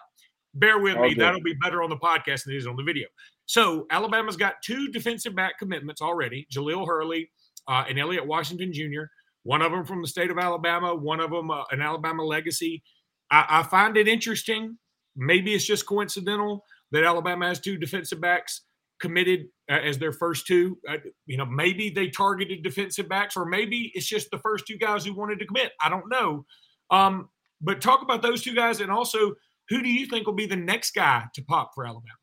bear 0.54 0.78
with 0.78 0.99
me, 0.99 1.14
that'll 1.14 1.42
be 1.42 1.56
better 1.61 1.82
on 1.82 1.90
the 1.90 1.97
podcast 1.97 2.44
than 2.44 2.54
it 2.54 2.58
is 2.58 2.68
on 2.68 2.76
the 2.76 2.85
video. 2.85 3.08
So 3.47 3.88
Alabama's 3.90 4.37
got 4.37 4.62
two 4.62 4.92
defensive 4.92 5.35
back 5.35 5.58
commitments 5.58 6.00
already: 6.00 6.47
Jahlil 6.52 6.87
Hurley 6.87 7.28
uh, 7.69 7.85
and 7.89 7.99
Elliot 7.99 8.27
Washington 8.27 8.73
Jr. 8.73 9.03
One 9.45 9.63
of 9.63 9.73
them 9.73 9.85
from 9.85 10.03
the 10.03 10.09
state 10.09 10.31
of 10.31 10.39
Alabama, 10.39 10.95
one 10.95 11.21
of 11.21 11.31
them 11.31 11.51
uh, 11.51 11.65
an 11.71 11.81
Alabama 11.81 12.25
legacy. 12.25 12.83
I, 13.31 13.47
I 13.49 13.63
find 13.63 13.97
it 13.97 14.09
interesting. 14.09 14.79
Maybe 15.17 15.55
it's 15.55 15.65
just 15.65 15.87
coincidental 15.87 16.65
that 16.93 17.05
Alabama 17.05 17.49
has 17.49 17.61
two 17.61 17.77
defensive 17.77 18.21
backs 18.21 18.63
committed 19.01 19.47
uh, 19.71 19.75
as 19.75 19.99
their 19.99 20.13
first 20.13 20.47
two. 20.47 20.79
Uh, 20.89 20.97
you 21.27 21.37
know, 21.37 21.47
maybe 21.47 21.91
they 21.91 22.09
targeted 22.09 22.63
defensive 22.63 23.09
backs, 23.09 23.37
or 23.37 23.47
maybe 23.47 23.93
it's 23.95 24.07
just 24.07 24.31
the 24.31 24.39
first 24.39 24.67
two 24.67 24.79
guys 24.79 25.05
who 25.05 25.15
wanted 25.15 25.39
to 25.39 25.47
commit. 25.47 25.73
I 25.83 25.89
don't 25.89 26.09
know. 26.09 26.45
Um, 26.91 27.29
but 27.61 27.81
talk 27.81 28.03
about 28.03 28.23
those 28.23 28.43
two 28.43 28.55
guys, 28.55 28.81
and 28.81 28.91
also 28.91 29.35
who 29.69 29.83
do 29.83 29.89
you 29.89 30.07
think 30.07 30.27
will 30.27 30.35
be 30.35 30.47
the 30.47 30.57
next 30.57 30.93
guy 30.93 31.25
to 31.35 31.43
pop 31.43 31.73
for 31.75 31.87
Alabama? 31.87 32.15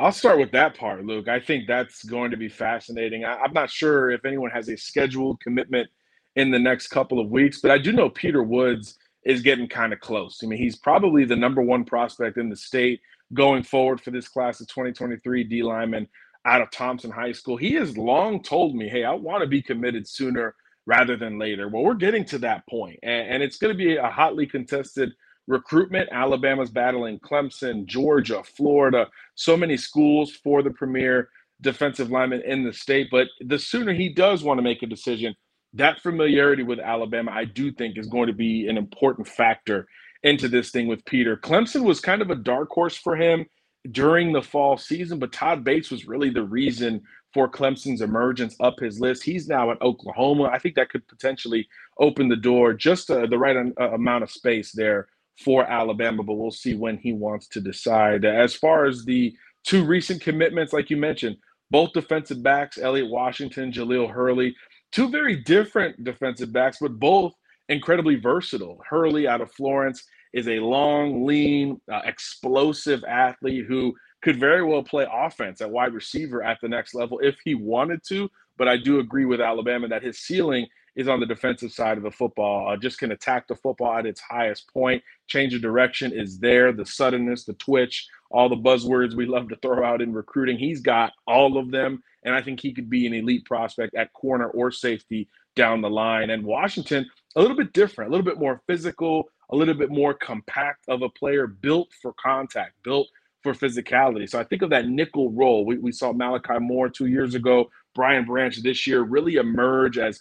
I'll 0.00 0.12
start 0.12 0.38
with 0.38 0.50
that 0.52 0.78
part, 0.78 1.04
Luke. 1.04 1.28
I 1.28 1.38
think 1.38 1.66
that's 1.66 2.04
going 2.04 2.30
to 2.30 2.38
be 2.38 2.48
fascinating. 2.48 3.26
I, 3.26 3.44
am 3.44 3.52
not 3.52 3.68
sure 3.68 4.10
if 4.10 4.24
anyone 4.24 4.50
has 4.50 4.70
a 4.70 4.76
scheduled 4.76 5.40
commitment 5.40 5.90
in 6.36 6.50
the 6.50 6.58
next 6.58 6.88
couple 6.88 7.20
of 7.20 7.28
weeks, 7.28 7.60
but 7.60 7.70
I 7.70 7.76
do 7.76 7.92
know 7.92 8.08
Peter 8.08 8.42
Woods 8.42 8.96
is 9.26 9.42
getting 9.42 9.68
kind 9.68 9.92
of 9.92 10.00
close. 10.00 10.40
I 10.42 10.46
mean, 10.46 10.58
he's 10.58 10.76
probably 10.76 11.26
the 11.26 11.36
number 11.36 11.60
one 11.60 11.84
prospect 11.84 12.38
in 12.38 12.48
the 12.48 12.56
state 12.56 13.02
going 13.34 13.62
forward 13.62 14.00
for 14.00 14.10
this 14.10 14.26
class 14.26 14.58
of 14.62 14.68
2023 14.68 15.44
D 15.44 15.62
lineman 15.62 16.08
out 16.46 16.62
of 16.62 16.70
Thompson 16.70 17.10
High 17.10 17.32
School. 17.32 17.58
He 17.58 17.74
has 17.74 17.98
long 17.98 18.42
told 18.42 18.74
me, 18.74 18.88
hey, 18.88 19.04
I 19.04 19.12
want 19.12 19.42
to 19.42 19.46
be 19.46 19.60
committed 19.60 20.08
sooner 20.08 20.54
rather 20.86 21.18
than 21.18 21.38
later. 21.38 21.68
Well, 21.68 21.82
we're 21.82 21.92
getting 21.92 22.24
to 22.26 22.38
that 22.38 22.66
point, 22.66 22.98
and, 23.02 23.28
and 23.28 23.42
it's 23.42 23.58
going 23.58 23.76
to 23.76 23.78
be 23.78 23.96
a 23.96 24.08
hotly 24.08 24.46
contested– 24.46 25.12
recruitment. 25.50 26.08
Alabama's 26.12 26.70
battling 26.70 27.20
Clemson, 27.20 27.86
Georgia, 27.86 28.42
Florida, 28.44 29.08
so 29.36 29.56
many 29.56 29.76
schools 29.76 30.32
for 30.32 30.62
the 30.62 30.70
premier 30.70 31.30
defensive 31.62 32.10
lineman 32.10 32.42
in 32.46 32.64
the 32.64 32.72
state. 32.72 33.08
But 33.10 33.28
the 33.40 33.58
sooner 33.60 33.94
he 33.94 34.10
does 34.10 34.44
want 34.44 34.58
to 34.58 34.62
make 34.62 34.82
a 34.82 34.88
decision, 34.88 35.34
that 35.74 36.00
familiarity 36.00 36.62
with 36.64 36.80
Alabama, 36.80 37.32
I 37.32 37.46
do 37.46 37.72
think, 37.72 37.98
is 37.98 38.08
going 38.08 38.28
to 38.28 38.34
be 38.34 38.68
an 38.68 38.78
important 38.78 39.28
factor 39.28 39.88
into 40.24 40.48
this 40.48 40.70
thing 40.70 40.88
with 40.88 41.04
Peter. 41.06 41.36
Clemson 41.36 41.84
was 41.84 42.00
kind 42.00 42.22
of 42.22 42.30
a 42.30 42.36
dark 42.36 42.70
horse 42.70 42.96
for 42.96 43.16
him 43.16 43.46
during 43.92 44.32
the 44.32 44.42
fall 44.42 44.78
season, 44.78 45.18
but 45.18 45.32
Todd 45.32 45.64
Bates 45.64 45.90
was 45.90 46.06
really 46.06 46.30
the 46.30 46.44
reason 46.44 47.02
for 47.34 47.50
Clemson's 47.50 48.02
emergence 48.02 48.56
up 48.60 48.80
his 48.80 49.00
list. 49.00 49.24
He's 49.24 49.48
now 49.48 49.70
at 49.72 49.82
Oklahoma. 49.82 50.50
I 50.52 50.58
think 50.58 50.76
that 50.76 50.90
could 50.90 51.06
potentially 51.08 51.68
open 51.98 52.28
the 52.28 52.36
door, 52.36 52.74
just 52.74 53.10
uh, 53.10 53.26
the 53.26 53.38
right 53.38 53.56
uh, 53.56 53.90
amount 53.92 54.24
of 54.24 54.30
space 54.30 54.72
there 54.72 55.08
for 55.44 55.64
Alabama, 55.68 56.22
but 56.22 56.34
we'll 56.34 56.50
see 56.50 56.74
when 56.74 56.98
he 56.98 57.12
wants 57.12 57.48
to 57.48 57.60
decide. 57.60 58.24
As 58.24 58.54
far 58.54 58.86
as 58.86 59.04
the 59.04 59.34
two 59.64 59.84
recent 59.84 60.20
commitments, 60.20 60.72
like 60.72 60.90
you 60.90 60.96
mentioned, 60.96 61.36
both 61.70 61.92
defensive 61.92 62.42
backs, 62.42 62.78
Elliot 62.78 63.10
Washington, 63.10 63.72
Jahlil 63.72 64.10
Hurley, 64.10 64.54
two 64.92 65.08
very 65.08 65.36
different 65.36 66.02
defensive 66.04 66.52
backs, 66.52 66.78
but 66.80 66.98
both 66.98 67.32
incredibly 67.68 68.16
versatile. 68.16 68.82
Hurley 68.88 69.26
out 69.28 69.40
of 69.40 69.52
Florence 69.52 70.04
is 70.32 70.48
a 70.48 70.58
long, 70.60 71.24
lean, 71.26 71.80
uh, 71.90 72.02
explosive 72.04 73.02
athlete 73.04 73.64
who 73.66 73.94
could 74.22 74.38
very 74.38 74.62
well 74.62 74.82
play 74.82 75.06
offense 75.10 75.60
at 75.60 75.70
wide 75.70 75.94
receiver 75.94 76.42
at 76.42 76.58
the 76.60 76.68
next 76.68 76.94
level 76.94 77.18
if 77.20 77.36
he 77.44 77.54
wanted 77.54 78.02
to. 78.08 78.30
But 78.60 78.68
I 78.68 78.76
do 78.76 79.00
agree 79.00 79.24
with 79.24 79.40
Alabama 79.40 79.88
that 79.88 80.02
his 80.02 80.18
ceiling 80.18 80.66
is 80.94 81.08
on 81.08 81.18
the 81.18 81.24
defensive 81.24 81.72
side 81.72 81.96
of 81.96 82.02
the 82.02 82.10
football. 82.10 82.68
Uh, 82.68 82.76
just 82.76 82.98
can 82.98 83.10
attack 83.10 83.48
the 83.48 83.54
football 83.54 83.96
at 83.96 84.04
its 84.04 84.20
highest 84.20 84.70
point. 84.70 85.02
Change 85.28 85.54
of 85.54 85.62
direction 85.62 86.12
is 86.12 86.38
there. 86.38 86.70
The 86.70 86.84
suddenness, 86.84 87.44
the 87.44 87.54
twitch, 87.54 88.06
all 88.30 88.50
the 88.50 88.56
buzzwords 88.56 89.14
we 89.14 89.24
love 89.34 89.48
to 89.48 89.56
throw 89.56 89.82
out 89.82 90.02
in 90.02 90.12
recruiting. 90.12 90.58
He's 90.58 90.82
got 90.82 91.14
all 91.26 91.56
of 91.56 91.70
them. 91.70 92.02
And 92.22 92.34
I 92.34 92.42
think 92.42 92.60
he 92.60 92.74
could 92.74 92.90
be 92.90 93.06
an 93.06 93.14
elite 93.14 93.46
prospect 93.46 93.94
at 93.94 94.12
corner 94.12 94.48
or 94.48 94.70
safety 94.70 95.30
down 95.56 95.80
the 95.80 95.88
line. 95.88 96.28
And 96.28 96.44
Washington, 96.44 97.08
a 97.36 97.40
little 97.40 97.56
bit 97.56 97.72
different, 97.72 98.10
a 98.10 98.12
little 98.12 98.26
bit 98.26 98.38
more 98.38 98.60
physical, 98.66 99.30
a 99.48 99.56
little 99.56 99.72
bit 99.72 99.88
more 99.88 100.12
compact 100.12 100.84
of 100.86 101.00
a 101.00 101.08
player 101.08 101.46
built 101.46 101.88
for 102.02 102.12
contact, 102.22 102.74
built 102.82 103.08
for 103.42 103.54
physicality. 103.54 104.28
So 104.28 104.38
I 104.38 104.44
think 104.44 104.62
of 104.62 104.70
that 104.70 104.88
nickel 104.88 105.30
role. 105.30 105.64
We, 105.64 105.78
we 105.78 105.92
saw 105.92 106.12
Malachi 106.12 106.58
Moore 106.58 106.88
two 106.88 107.06
years 107.06 107.34
ago, 107.34 107.70
Brian 107.94 108.24
Branch 108.24 108.56
this 108.62 108.86
year 108.86 109.02
really 109.02 109.36
emerge 109.36 109.98
as 109.98 110.20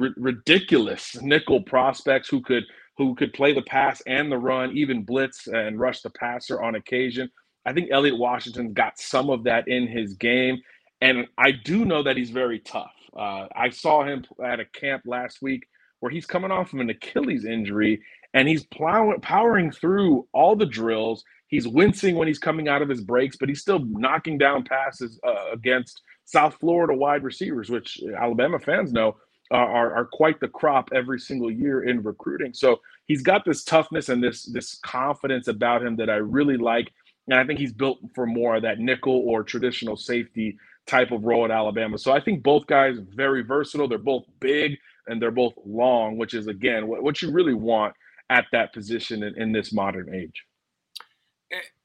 r- 0.00 0.14
ridiculous 0.16 1.20
nickel 1.22 1.62
prospects 1.62 2.28
who 2.28 2.40
could 2.40 2.64
who 2.96 3.14
could 3.14 3.32
play 3.32 3.54
the 3.54 3.62
pass 3.62 4.02
and 4.06 4.30
the 4.30 4.36
run, 4.36 4.76
even 4.76 5.04
blitz 5.04 5.46
and 5.46 5.80
rush 5.80 6.02
the 6.02 6.10
passer 6.10 6.60
on 6.62 6.74
occasion. 6.74 7.30
I 7.64 7.72
think 7.72 7.88
Elliot 7.90 8.18
Washington's 8.18 8.74
got 8.74 8.98
some 8.98 9.30
of 9.30 9.44
that 9.44 9.68
in 9.68 9.86
his 9.86 10.14
game, 10.14 10.60
and 11.00 11.26
I 11.38 11.52
do 11.52 11.84
know 11.84 12.02
that 12.02 12.16
he's 12.16 12.30
very 12.30 12.58
tough. 12.60 12.92
Uh, 13.16 13.46
I 13.56 13.70
saw 13.70 14.04
him 14.04 14.24
at 14.44 14.60
a 14.60 14.66
camp 14.66 15.02
last 15.06 15.40
week 15.42 15.66
where 16.00 16.10
he's 16.10 16.26
coming 16.26 16.50
off 16.50 16.72
of 16.72 16.80
an 16.80 16.90
Achilles 16.90 17.44
injury 17.44 18.02
and 18.34 18.48
he's 18.48 18.64
plowing, 18.66 19.20
powering 19.20 19.70
through 19.70 20.26
all 20.32 20.56
the 20.56 20.66
drills. 20.66 21.24
He's 21.48 21.66
wincing 21.66 22.14
when 22.14 22.28
he's 22.28 22.38
coming 22.38 22.68
out 22.68 22.82
of 22.82 22.88
his 22.88 23.00
breaks, 23.00 23.36
but 23.36 23.48
he's 23.48 23.60
still 23.60 23.84
knocking 23.86 24.38
down 24.38 24.64
passes 24.64 25.18
uh, 25.26 25.50
against 25.52 26.00
South 26.30 26.54
Florida 26.60 26.94
wide 26.94 27.24
receivers, 27.24 27.70
which 27.70 28.00
Alabama 28.16 28.58
fans 28.58 28.92
know 28.92 29.16
uh, 29.52 29.56
are, 29.56 29.92
are 29.94 30.04
quite 30.04 30.38
the 30.38 30.48
crop 30.48 30.88
every 30.94 31.18
single 31.18 31.50
year 31.50 31.82
in 31.82 32.02
recruiting. 32.02 32.54
So 32.54 32.80
he's 33.06 33.22
got 33.22 33.44
this 33.44 33.64
toughness 33.64 34.08
and 34.08 34.22
this 34.22 34.44
this 34.44 34.78
confidence 34.84 35.48
about 35.48 35.82
him 35.82 35.96
that 35.96 36.08
I 36.08 36.16
really 36.16 36.56
like. 36.56 36.92
And 37.28 37.38
I 37.38 37.44
think 37.44 37.58
he's 37.58 37.72
built 37.72 37.98
for 38.14 38.26
more 38.26 38.56
of 38.56 38.62
that 38.62 38.78
nickel 38.78 39.24
or 39.26 39.42
traditional 39.42 39.96
safety 39.96 40.56
type 40.86 41.10
of 41.10 41.24
role 41.24 41.44
at 41.44 41.50
Alabama. 41.50 41.98
So 41.98 42.12
I 42.12 42.20
think 42.20 42.42
both 42.42 42.66
guys 42.66 42.96
very 42.98 43.42
versatile. 43.42 43.88
They're 43.88 43.98
both 43.98 44.24
big 44.40 44.78
and 45.08 45.20
they're 45.20 45.30
both 45.32 45.54
long, 45.64 46.16
which 46.16 46.34
is 46.34 46.46
again 46.46 46.86
what, 46.86 47.02
what 47.02 47.20
you 47.22 47.32
really 47.32 47.54
want 47.54 47.94
at 48.30 48.46
that 48.52 48.72
position 48.72 49.24
in, 49.24 49.40
in 49.40 49.52
this 49.52 49.72
modern 49.72 50.14
age. 50.14 50.44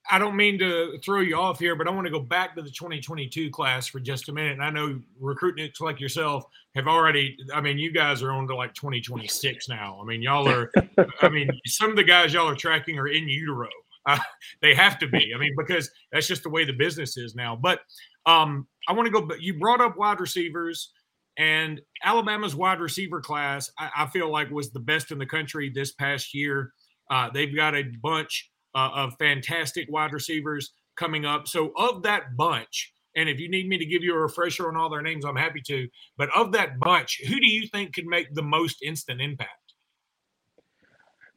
I 0.09 0.19
don't 0.19 0.35
mean 0.35 0.59
to 0.59 0.97
throw 1.03 1.21
you 1.21 1.35
off 1.35 1.59
here, 1.59 1.75
but 1.75 1.88
I 1.88 1.91
want 1.91 2.05
to 2.05 2.12
go 2.12 2.19
back 2.19 2.55
to 2.55 2.62
the 2.62 2.69
2022 2.69 3.50
class 3.50 3.88
for 3.88 4.00
just 4.00 4.29
a 4.29 4.33
minute. 4.33 4.53
And 4.53 4.63
I 4.63 4.69
know 4.69 5.00
recruiting 5.19 5.69
like 5.79 6.00
yourself 6.00 6.45
have 6.75 6.88
already, 6.88 7.38
I 7.53 7.62
mean, 7.62 7.79
you 7.79 7.91
guys 7.91 8.21
are 8.21 8.31
on 8.31 8.47
to 8.47 8.55
like 8.55 8.74
2026 8.74 9.67
now. 9.69 10.00
I 10.01 10.05
mean, 10.05 10.21
y'all 10.21 10.47
are, 10.47 10.71
I 11.21 11.29
mean, 11.29 11.50
some 11.65 11.89
of 11.89 11.95
the 11.95 12.03
guys 12.03 12.33
y'all 12.33 12.47
are 12.47 12.55
tracking 12.55 13.00
are 13.00 13.07
in 13.07 13.27
utero. 13.27 13.69
Uh, 14.07 14.19
they 14.62 14.75
have 14.75 15.00
to 15.00 15.07
be. 15.07 15.33
I 15.35 15.39
mean, 15.39 15.55
because 15.57 15.89
that's 16.12 16.27
just 16.27 16.43
the 16.43 16.50
way 16.51 16.63
the 16.63 16.74
business 16.74 17.17
is 17.17 17.33
now. 17.33 17.55
But 17.55 17.79
um, 18.27 18.67
I 18.88 18.93
want 18.93 19.07
to 19.07 19.12
go, 19.12 19.19
but 19.19 19.41
you 19.41 19.57
brought 19.57 19.81
up 19.81 19.97
wide 19.97 20.19
receivers. 20.19 20.91
And 21.39 21.81
Alabama's 22.03 22.55
wide 22.55 22.79
receiver 22.79 23.19
class, 23.19 23.71
I, 23.79 23.89
I, 23.97 24.05
feel 24.05 24.31
like, 24.31 24.51
was 24.51 24.69
the 24.69 24.79
best 24.79 25.09
in 25.09 25.17
the 25.17 25.25
country 25.25 25.71
this 25.74 25.93
past 25.93 26.35
year. 26.35 26.71
Uh, 27.09 27.31
they've 27.33 27.55
got 27.55 27.74
a 27.74 27.81
bunch 28.03 28.51
uh, 28.75 28.89
of 28.94 29.13
fantastic 29.17 29.88
wide 29.89 30.13
receivers 30.13 30.74
coming 30.96 31.25
up. 31.25 31.48
So, 31.48 31.72
of 31.77 32.03
that 32.03 32.36
bunch, 32.38 32.94
and 33.15 33.29
if 33.29 33.39
you 33.39 33.50
need 33.50 33.67
me 33.67 33.77
to 33.77 33.86
give 33.86 34.03
you 34.03 34.13
a 34.13 34.20
refresher 34.20 34.67
on 34.67 34.75
all 34.75 34.89
their 34.89 35.01
names, 35.01 35.25
I'm 35.25 35.36
happy 35.36 35.62
to. 35.67 35.88
But 36.17 36.29
of 36.36 36.51
that 36.51 36.79
bunch, 36.79 37.22
who 37.27 37.39
do 37.39 37.48
you 37.48 37.67
think 37.67 37.94
could 37.94 38.05
make 38.05 38.34
the 38.34 38.44
most 38.44 38.84
instant 38.84 39.22
impact? 39.22 39.51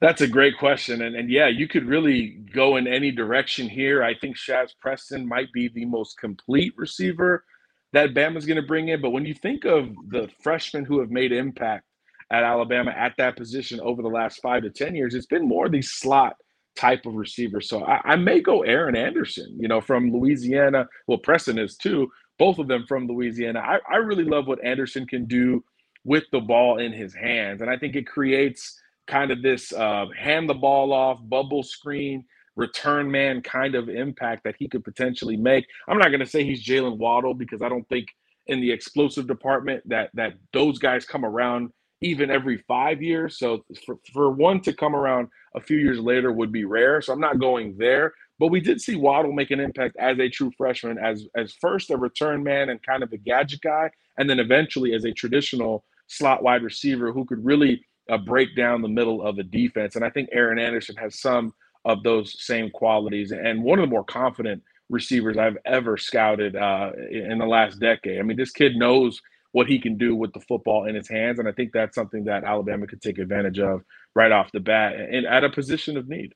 That's 0.00 0.20
a 0.20 0.28
great 0.28 0.58
question. 0.58 1.02
And, 1.02 1.16
and 1.16 1.30
yeah, 1.30 1.48
you 1.48 1.66
could 1.66 1.84
really 1.84 2.40
go 2.52 2.76
in 2.76 2.86
any 2.86 3.10
direction 3.10 3.68
here. 3.68 4.04
I 4.04 4.14
think 4.14 4.36
Shazz 4.36 4.70
Preston 4.80 5.26
might 5.26 5.52
be 5.52 5.68
the 5.68 5.84
most 5.86 6.18
complete 6.18 6.72
receiver 6.76 7.44
that 7.92 8.14
Bama's 8.14 8.46
going 8.46 8.60
to 8.60 8.66
bring 8.66 8.88
in. 8.88 9.00
But 9.00 9.10
when 9.10 9.26
you 9.26 9.34
think 9.34 9.64
of 9.64 9.88
the 10.08 10.28
freshmen 10.42 10.84
who 10.84 11.00
have 11.00 11.10
made 11.10 11.32
impact 11.32 11.84
at 12.30 12.44
Alabama 12.44 12.92
at 12.92 13.14
that 13.18 13.36
position 13.36 13.80
over 13.80 14.02
the 14.02 14.08
last 14.08 14.40
five 14.40 14.62
to 14.62 14.70
10 14.70 14.94
years, 14.94 15.14
it's 15.14 15.26
been 15.26 15.48
more 15.48 15.68
these 15.68 15.92
slot 15.92 16.36
type 16.78 17.06
of 17.06 17.14
receiver. 17.14 17.60
So 17.60 17.84
I, 17.84 18.12
I 18.12 18.16
may 18.16 18.40
go 18.40 18.62
Aaron 18.62 18.96
Anderson, 18.96 19.56
you 19.60 19.68
know, 19.68 19.80
from 19.80 20.12
Louisiana. 20.12 20.88
Well, 21.06 21.18
Preston 21.18 21.58
is 21.58 21.76
too, 21.76 22.10
both 22.38 22.58
of 22.58 22.68
them 22.68 22.86
from 22.86 23.08
Louisiana. 23.08 23.60
I, 23.60 23.78
I 23.92 23.96
really 23.96 24.24
love 24.24 24.46
what 24.46 24.64
Anderson 24.64 25.06
can 25.06 25.26
do 25.26 25.64
with 26.04 26.24
the 26.30 26.40
ball 26.40 26.78
in 26.78 26.92
his 26.92 27.14
hands. 27.14 27.60
And 27.60 27.70
I 27.70 27.76
think 27.76 27.96
it 27.96 28.06
creates 28.06 28.80
kind 29.08 29.30
of 29.30 29.42
this 29.42 29.72
uh, 29.72 30.06
hand 30.16 30.48
the 30.48 30.54
ball 30.54 30.92
off, 30.92 31.18
bubble 31.22 31.62
screen 31.62 32.24
return 32.58 33.08
man 33.08 33.40
kind 33.40 33.76
of 33.76 33.88
impact 33.88 34.42
that 34.42 34.56
he 34.58 34.68
could 34.68 34.84
potentially 34.84 35.36
make. 35.36 35.64
I'm 35.86 35.96
not 35.96 36.08
going 36.08 36.20
to 36.20 36.26
say 36.26 36.44
he's 36.44 36.64
Jaylen 36.64 36.98
Waddle 36.98 37.32
because 37.32 37.62
I 37.62 37.68
don't 37.68 37.88
think 37.88 38.08
in 38.48 38.60
the 38.60 38.72
explosive 38.72 39.28
department 39.28 39.88
that 39.88 40.10
that 40.14 40.34
those 40.52 40.78
guys 40.78 41.04
come 41.04 41.24
around 41.24 41.70
even 42.00 42.30
every 42.30 42.58
five 42.68 43.02
years. 43.02 43.38
So 43.38 43.64
for, 43.84 43.96
for 44.12 44.30
one 44.30 44.60
to 44.62 44.72
come 44.72 44.94
around 44.94 45.28
a 45.54 45.60
few 45.60 45.78
years 45.78 45.98
later 45.98 46.32
would 46.32 46.52
be 46.52 46.64
rare. 46.64 47.00
So 47.02 47.12
I'm 47.12 47.20
not 47.20 47.40
going 47.40 47.76
there. 47.78 48.12
But 48.38 48.48
we 48.48 48.60
did 48.60 48.80
see 48.80 48.94
Waddle 48.94 49.32
make 49.32 49.50
an 49.50 49.58
impact 49.58 49.96
as 49.98 50.18
a 50.20 50.28
true 50.28 50.52
freshman, 50.56 50.96
as 50.96 51.26
as 51.36 51.54
first 51.60 51.90
a 51.90 51.96
return 51.96 52.42
man 52.44 52.68
and 52.68 52.80
kind 52.82 53.02
of 53.02 53.12
a 53.12 53.16
gadget 53.16 53.60
guy, 53.62 53.90
and 54.16 54.30
then 54.30 54.38
eventually 54.38 54.94
as 54.94 55.04
a 55.04 55.12
traditional 55.12 55.84
slot 56.06 56.42
wide 56.42 56.62
receiver 56.62 57.12
who 57.12 57.24
could 57.24 57.44
really 57.44 57.84
uh, 58.08 58.16
break 58.16 58.54
down 58.56 58.80
the 58.80 58.88
middle 58.88 59.26
of 59.26 59.34
the 59.34 59.42
defense. 59.42 59.96
And 59.96 60.04
I 60.04 60.10
think 60.10 60.28
Aaron 60.32 60.58
Anderson 60.58 60.94
has 60.96 61.20
some 61.20 61.52
of 61.84 62.02
those 62.04 62.44
same 62.44 62.70
qualities 62.70 63.32
and 63.32 63.62
one 63.62 63.78
of 63.78 63.82
the 63.82 63.90
more 63.90 64.04
confident 64.04 64.62
receivers 64.88 65.36
I've 65.36 65.58
ever 65.66 65.96
scouted 65.96 66.56
uh, 66.56 66.92
in 67.10 67.38
the 67.38 67.46
last 67.46 67.78
decade. 67.80 68.18
I 68.18 68.22
mean, 68.22 68.36
this 68.36 68.52
kid 68.52 68.76
knows 68.76 69.20
what 69.52 69.66
he 69.66 69.78
can 69.78 69.96
do 69.96 70.14
with 70.14 70.32
the 70.32 70.40
football 70.40 70.86
in 70.86 70.94
his 70.94 71.08
hands, 71.08 71.38
and 71.38 71.48
I 71.48 71.52
think 71.52 71.72
that's 71.72 71.94
something 71.94 72.24
that 72.24 72.44
Alabama 72.44 72.86
could 72.86 73.00
take 73.00 73.18
advantage 73.18 73.58
of 73.58 73.82
right 74.14 74.32
off 74.32 74.52
the 74.52 74.60
bat 74.60 74.94
and 74.94 75.26
at 75.26 75.44
a 75.44 75.50
position 75.50 75.96
of 75.96 76.08
need. 76.08 76.34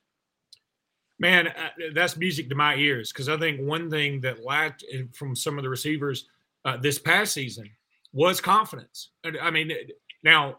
Man, 1.18 1.48
uh, 1.48 1.68
that's 1.94 2.16
music 2.16 2.48
to 2.48 2.54
my 2.54 2.74
ears 2.74 3.12
because 3.12 3.28
I 3.28 3.36
think 3.36 3.60
one 3.60 3.90
thing 3.90 4.20
that 4.22 4.44
lacked 4.44 4.84
from 5.14 5.36
some 5.36 5.58
of 5.58 5.62
the 5.62 5.68
receivers 5.68 6.26
uh, 6.64 6.76
this 6.78 6.98
past 6.98 7.34
season 7.34 7.68
was 8.12 8.40
confidence. 8.40 9.10
I 9.40 9.50
mean, 9.50 9.72
now 10.22 10.58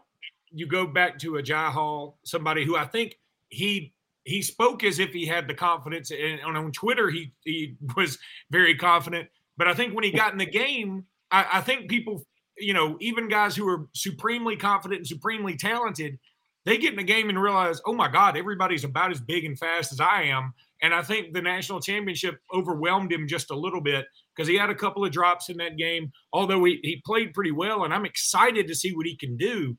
you 0.50 0.66
go 0.66 0.86
back 0.86 1.18
to 1.18 1.32
Agiye 1.32 1.70
Hall, 1.70 2.18
somebody 2.24 2.64
who 2.64 2.76
I 2.76 2.86
think 2.86 3.18
he 3.48 3.92
he 4.24 4.40
spoke 4.40 4.84
as 4.84 4.98
if 4.98 5.10
he 5.10 5.26
had 5.26 5.48
the 5.48 5.54
confidence, 5.54 6.10
and 6.10 6.40
on 6.40 6.72
Twitter 6.72 7.10
he 7.10 7.32
he 7.44 7.76
was 7.96 8.18
very 8.50 8.74
confident. 8.74 9.28
But 9.56 9.68
I 9.68 9.74
think 9.74 9.94
when 9.94 10.04
he 10.04 10.10
got 10.10 10.32
in 10.32 10.38
the 10.38 10.46
game, 10.46 11.04
I, 11.30 11.46
I 11.54 11.60
think 11.60 11.88
people, 11.88 12.24
you 12.58 12.74
know, 12.74 12.96
even 13.00 13.28
guys 13.28 13.56
who 13.56 13.68
are 13.68 13.88
supremely 13.94 14.56
confident 14.56 15.00
and 15.00 15.06
supremely 15.06 15.56
talented, 15.56 16.18
they 16.64 16.78
get 16.78 16.92
in 16.92 16.96
the 16.96 17.04
game 17.04 17.28
and 17.28 17.40
realize, 17.40 17.80
oh 17.86 17.94
my 17.94 18.08
God, 18.08 18.36
everybody's 18.36 18.84
about 18.84 19.10
as 19.10 19.20
big 19.20 19.44
and 19.44 19.58
fast 19.58 19.92
as 19.92 20.00
I 20.00 20.22
am. 20.24 20.54
And 20.82 20.94
I 20.94 21.02
think 21.02 21.32
the 21.32 21.42
national 21.42 21.80
championship 21.80 22.38
overwhelmed 22.54 23.12
him 23.12 23.28
just 23.28 23.50
a 23.50 23.58
little 23.58 23.80
bit 23.80 24.06
because 24.34 24.48
he 24.48 24.56
had 24.56 24.70
a 24.70 24.74
couple 24.74 25.04
of 25.04 25.12
drops 25.12 25.48
in 25.48 25.56
that 25.58 25.76
game, 25.76 26.12
although 26.32 26.64
he, 26.64 26.80
he 26.82 27.02
played 27.04 27.34
pretty 27.34 27.52
well. 27.52 27.84
And 27.84 27.92
I'm 27.92 28.04
excited 28.04 28.66
to 28.68 28.74
see 28.74 28.92
what 28.94 29.06
he 29.06 29.16
can 29.16 29.36
do. 29.36 29.76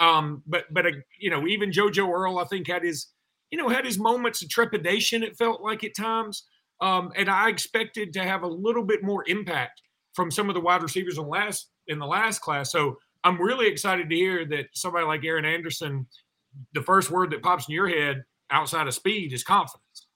Um, 0.00 0.42
but, 0.46 0.64
but, 0.72 0.86
uh, 0.86 0.90
you 1.18 1.30
know, 1.30 1.46
even 1.46 1.70
JoJo 1.70 2.08
Earle, 2.08 2.38
I 2.38 2.44
think, 2.44 2.66
had 2.66 2.82
his 2.82 3.08
you 3.52 3.58
know, 3.58 3.68
had 3.68 3.84
his 3.84 3.98
moments 3.98 4.42
of 4.42 4.48
trepidation, 4.48 5.22
it 5.22 5.36
felt 5.36 5.62
like 5.62 5.84
at 5.84 5.94
times. 5.94 6.44
Um, 6.80 7.12
and 7.14 7.28
I 7.28 7.50
expected 7.50 8.14
to 8.14 8.24
have 8.24 8.42
a 8.42 8.48
little 8.48 8.82
bit 8.82 9.04
more 9.04 9.24
impact 9.28 9.82
from 10.14 10.30
some 10.30 10.48
of 10.48 10.54
the 10.54 10.60
wide 10.60 10.82
receivers 10.82 11.18
in 11.18 11.28
last 11.28 11.68
in 11.92 11.98
the 11.98 12.06
last 12.06 12.40
class. 12.40 12.72
So 12.72 12.98
I'm 13.24 13.40
really 13.40 13.68
excited 13.68 14.10
to 14.10 14.16
hear 14.16 14.44
that 14.46 14.66
somebody 14.72 15.06
like 15.06 15.24
Aaron 15.24 15.44
Anderson, 15.44 16.06
the 16.74 16.82
first 16.82 17.10
word 17.10 17.30
that 17.30 17.42
pops 17.42 17.68
in 17.68 17.74
your 17.74 17.88
head 17.88 18.24
outside 18.50 18.88
of 18.88 18.94
speed 18.94 19.32
is 19.32 19.44
confidence. 19.44 20.06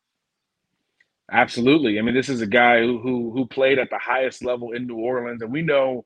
Absolutely. 1.30 1.98
I 1.98 2.02
mean, 2.02 2.14
this 2.14 2.28
is 2.28 2.40
a 2.40 2.46
guy 2.46 2.80
who 2.80 2.98
who, 2.98 3.32
who 3.32 3.46
played 3.46 3.78
at 3.78 3.90
the 3.90 3.98
highest 3.98 4.44
level 4.44 4.72
in 4.72 4.86
New 4.86 4.96
Orleans, 4.96 5.42
and 5.42 5.52
we 5.52 5.62
know 5.62 6.04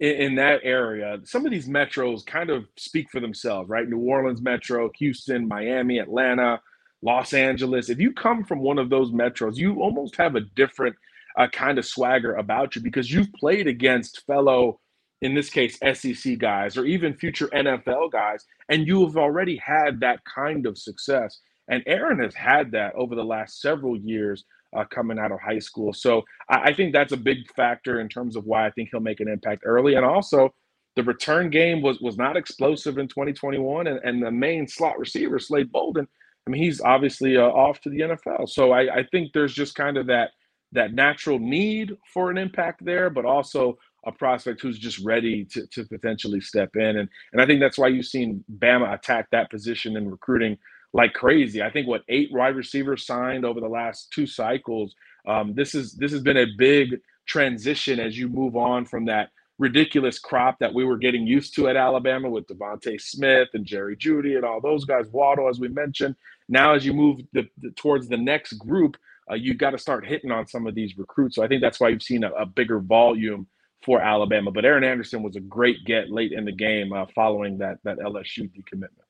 in, 0.00 0.12
in, 0.12 0.34
that 0.36 0.60
area, 0.64 1.18
some 1.24 1.44
of 1.44 1.52
these 1.52 1.68
metros 1.68 2.24
kind 2.24 2.50
of 2.50 2.64
speak 2.76 3.10
for 3.10 3.20
themselves, 3.20 3.68
right? 3.68 3.88
New 3.88 3.98
Orleans 3.98 4.40
Metro, 4.40 4.90
Houston, 4.98 5.46
Miami, 5.46 5.98
Atlanta, 5.98 6.60
Los 7.02 7.34
Angeles. 7.34 7.90
If 7.90 8.00
you 8.00 8.12
come 8.12 8.42
from 8.42 8.60
one 8.60 8.78
of 8.78 8.88
those 8.88 9.12
metros, 9.12 9.56
you 9.56 9.80
almost 9.82 10.16
have 10.16 10.34
a 10.34 10.40
different 10.40 10.96
uh, 11.38 11.48
kind 11.48 11.78
of 11.78 11.84
swagger 11.84 12.36
about 12.36 12.74
you 12.74 12.82
because 12.82 13.12
you've 13.12 13.32
played 13.34 13.66
against 13.66 14.24
fellow, 14.26 14.80
in 15.24 15.34
this 15.34 15.48
case, 15.48 15.78
SEC 15.94 16.36
guys 16.36 16.76
or 16.76 16.84
even 16.84 17.14
future 17.14 17.48
NFL 17.48 18.12
guys, 18.12 18.44
and 18.68 18.86
you 18.86 19.06
have 19.06 19.16
already 19.16 19.56
had 19.56 19.98
that 20.00 20.20
kind 20.26 20.66
of 20.66 20.76
success. 20.76 21.40
And 21.66 21.82
Aaron 21.86 22.18
has 22.18 22.34
had 22.34 22.70
that 22.72 22.94
over 22.94 23.14
the 23.14 23.24
last 23.24 23.62
several 23.62 23.96
years 23.96 24.44
uh, 24.76 24.84
coming 24.84 25.18
out 25.18 25.32
of 25.32 25.40
high 25.40 25.60
school. 25.60 25.94
So 25.94 26.24
I, 26.50 26.56
I 26.56 26.74
think 26.74 26.92
that's 26.92 27.14
a 27.14 27.16
big 27.16 27.50
factor 27.56 28.00
in 28.00 28.08
terms 28.10 28.36
of 28.36 28.44
why 28.44 28.66
I 28.66 28.70
think 28.72 28.90
he'll 28.90 29.00
make 29.00 29.20
an 29.20 29.28
impact 29.28 29.62
early. 29.64 29.94
And 29.94 30.04
also, 30.04 30.54
the 30.94 31.02
return 31.02 31.48
game 31.48 31.80
was 31.80 32.00
was 32.00 32.18
not 32.18 32.36
explosive 32.36 32.98
in 32.98 33.08
2021, 33.08 33.86
and, 33.86 34.00
and 34.04 34.22
the 34.22 34.30
main 34.30 34.68
slot 34.68 34.98
receiver 34.98 35.38
Slade 35.38 35.72
Bolden. 35.72 36.06
I 36.46 36.50
mean, 36.50 36.62
he's 36.62 36.82
obviously 36.82 37.38
uh, 37.38 37.44
off 37.44 37.80
to 37.80 37.88
the 37.88 38.00
NFL. 38.00 38.50
So 38.50 38.72
I, 38.72 38.96
I 38.96 39.06
think 39.10 39.32
there's 39.32 39.54
just 39.54 39.74
kind 39.74 39.96
of 39.96 40.06
that 40.08 40.32
that 40.72 40.92
natural 40.92 41.38
need 41.38 41.96
for 42.12 42.30
an 42.30 42.36
impact 42.36 42.84
there, 42.84 43.08
but 43.08 43.24
also 43.24 43.78
a 44.06 44.12
prospect 44.12 44.60
who's 44.60 44.78
just 44.78 44.98
ready 45.04 45.44
to, 45.46 45.66
to 45.68 45.84
potentially 45.84 46.40
step 46.40 46.76
in. 46.76 46.96
And, 46.98 47.08
and 47.32 47.40
I 47.40 47.46
think 47.46 47.60
that's 47.60 47.78
why 47.78 47.88
you've 47.88 48.06
seen 48.06 48.44
Bama 48.58 48.92
attack 48.92 49.28
that 49.30 49.50
position 49.50 49.96
in 49.96 50.10
recruiting 50.10 50.58
like 50.92 51.12
crazy. 51.12 51.62
I 51.62 51.70
think 51.70 51.88
what 51.88 52.02
eight 52.08 52.30
wide 52.32 52.56
receivers 52.56 53.06
signed 53.06 53.44
over 53.44 53.60
the 53.60 53.68
last 53.68 54.10
two 54.12 54.26
cycles. 54.26 54.94
Um, 55.26 55.54
this 55.54 55.74
is 55.74 55.94
this 55.94 56.12
has 56.12 56.22
been 56.22 56.36
a 56.36 56.46
big 56.56 57.00
transition 57.26 57.98
as 57.98 58.16
you 58.16 58.28
move 58.28 58.56
on 58.56 58.84
from 58.84 59.06
that 59.06 59.30
ridiculous 59.58 60.18
crop 60.18 60.58
that 60.58 60.74
we 60.74 60.84
were 60.84 60.96
getting 60.96 61.26
used 61.26 61.54
to 61.54 61.68
at 61.68 61.76
Alabama 61.76 62.28
with 62.28 62.46
DeVonta 62.46 63.00
Smith 63.00 63.48
and 63.54 63.64
Jerry 63.64 63.96
Jeudy 63.96 64.36
and 64.36 64.44
all 64.44 64.60
those 64.60 64.84
guys, 64.84 65.06
Waddle, 65.12 65.48
as 65.48 65.60
we 65.60 65.68
mentioned. 65.68 66.16
Now, 66.48 66.74
as 66.74 66.84
you 66.84 66.92
move 66.92 67.20
the, 67.32 67.48
the, 67.58 67.70
towards 67.70 68.08
the 68.08 68.16
next 68.16 68.54
group, 68.54 68.96
uh, 69.30 69.34
you 69.34 69.54
got 69.54 69.70
to 69.70 69.78
start 69.78 70.06
hitting 70.06 70.30
on 70.30 70.46
some 70.46 70.66
of 70.66 70.74
these 70.74 70.98
recruits. 70.98 71.36
So 71.36 71.42
I 71.42 71.48
think 71.48 71.62
that's 71.62 71.80
why 71.80 71.88
you've 71.88 72.02
seen 72.02 72.24
a, 72.24 72.30
a, 72.32 72.44
bigger 72.44 72.80
volume 72.80 73.46
for 73.84 74.00
Alabama. 74.00 74.50
But 74.50 74.64
Aaron 74.64 74.84
Anderson 74.84 75.22
was 75.22 75.36
a 75.36 75.40
great 75.40 75.84
get 75.84 76.10
late 76.10 76.32
in 76.32 76.44
the 76.44 76.52
game 76.52 76.92
uh, 76.92 77.06
following 77.14 77.58
that 77.58 77.78
that 77.84 77.98
LSU 77.98 78.50
decommitment. 78.50 79.04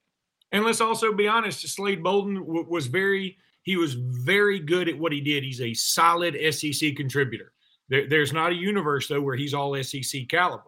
And 0.53 0.65
let's 0.65 0.81
also 0.81 1.13
be 1.13 1.27
honest, 1.27 1.67
Slade 1.69 2.03
Bolden 2.03 2.37
w- 2.37 2.67
was 2.69 2.87
very 2.87 3.39
he 3.63 3.77
was 3.77 3.95
very 3.95 4.61
good 4.61 4.89
at 4.89 4.99
what 4.99 5.13
he 5.13 5.21
did. 5.21 5.43
He's 5.43 5.61
a 5.61 5.75
solid 5.75 6.37
SEC 6.55 6.95
contributor. 6.97 7.53
There, 7.89 8.09
there's 8.09 8.33
not 8.33 8.53
a 8.53 8.57
universe 8.57 9.09
though 9.09 9.21
where 9.21 9.37
he's 9.37 9.55
all 9.55 9.83
SEC 9.83 10.29
caliber. 10.29 10.63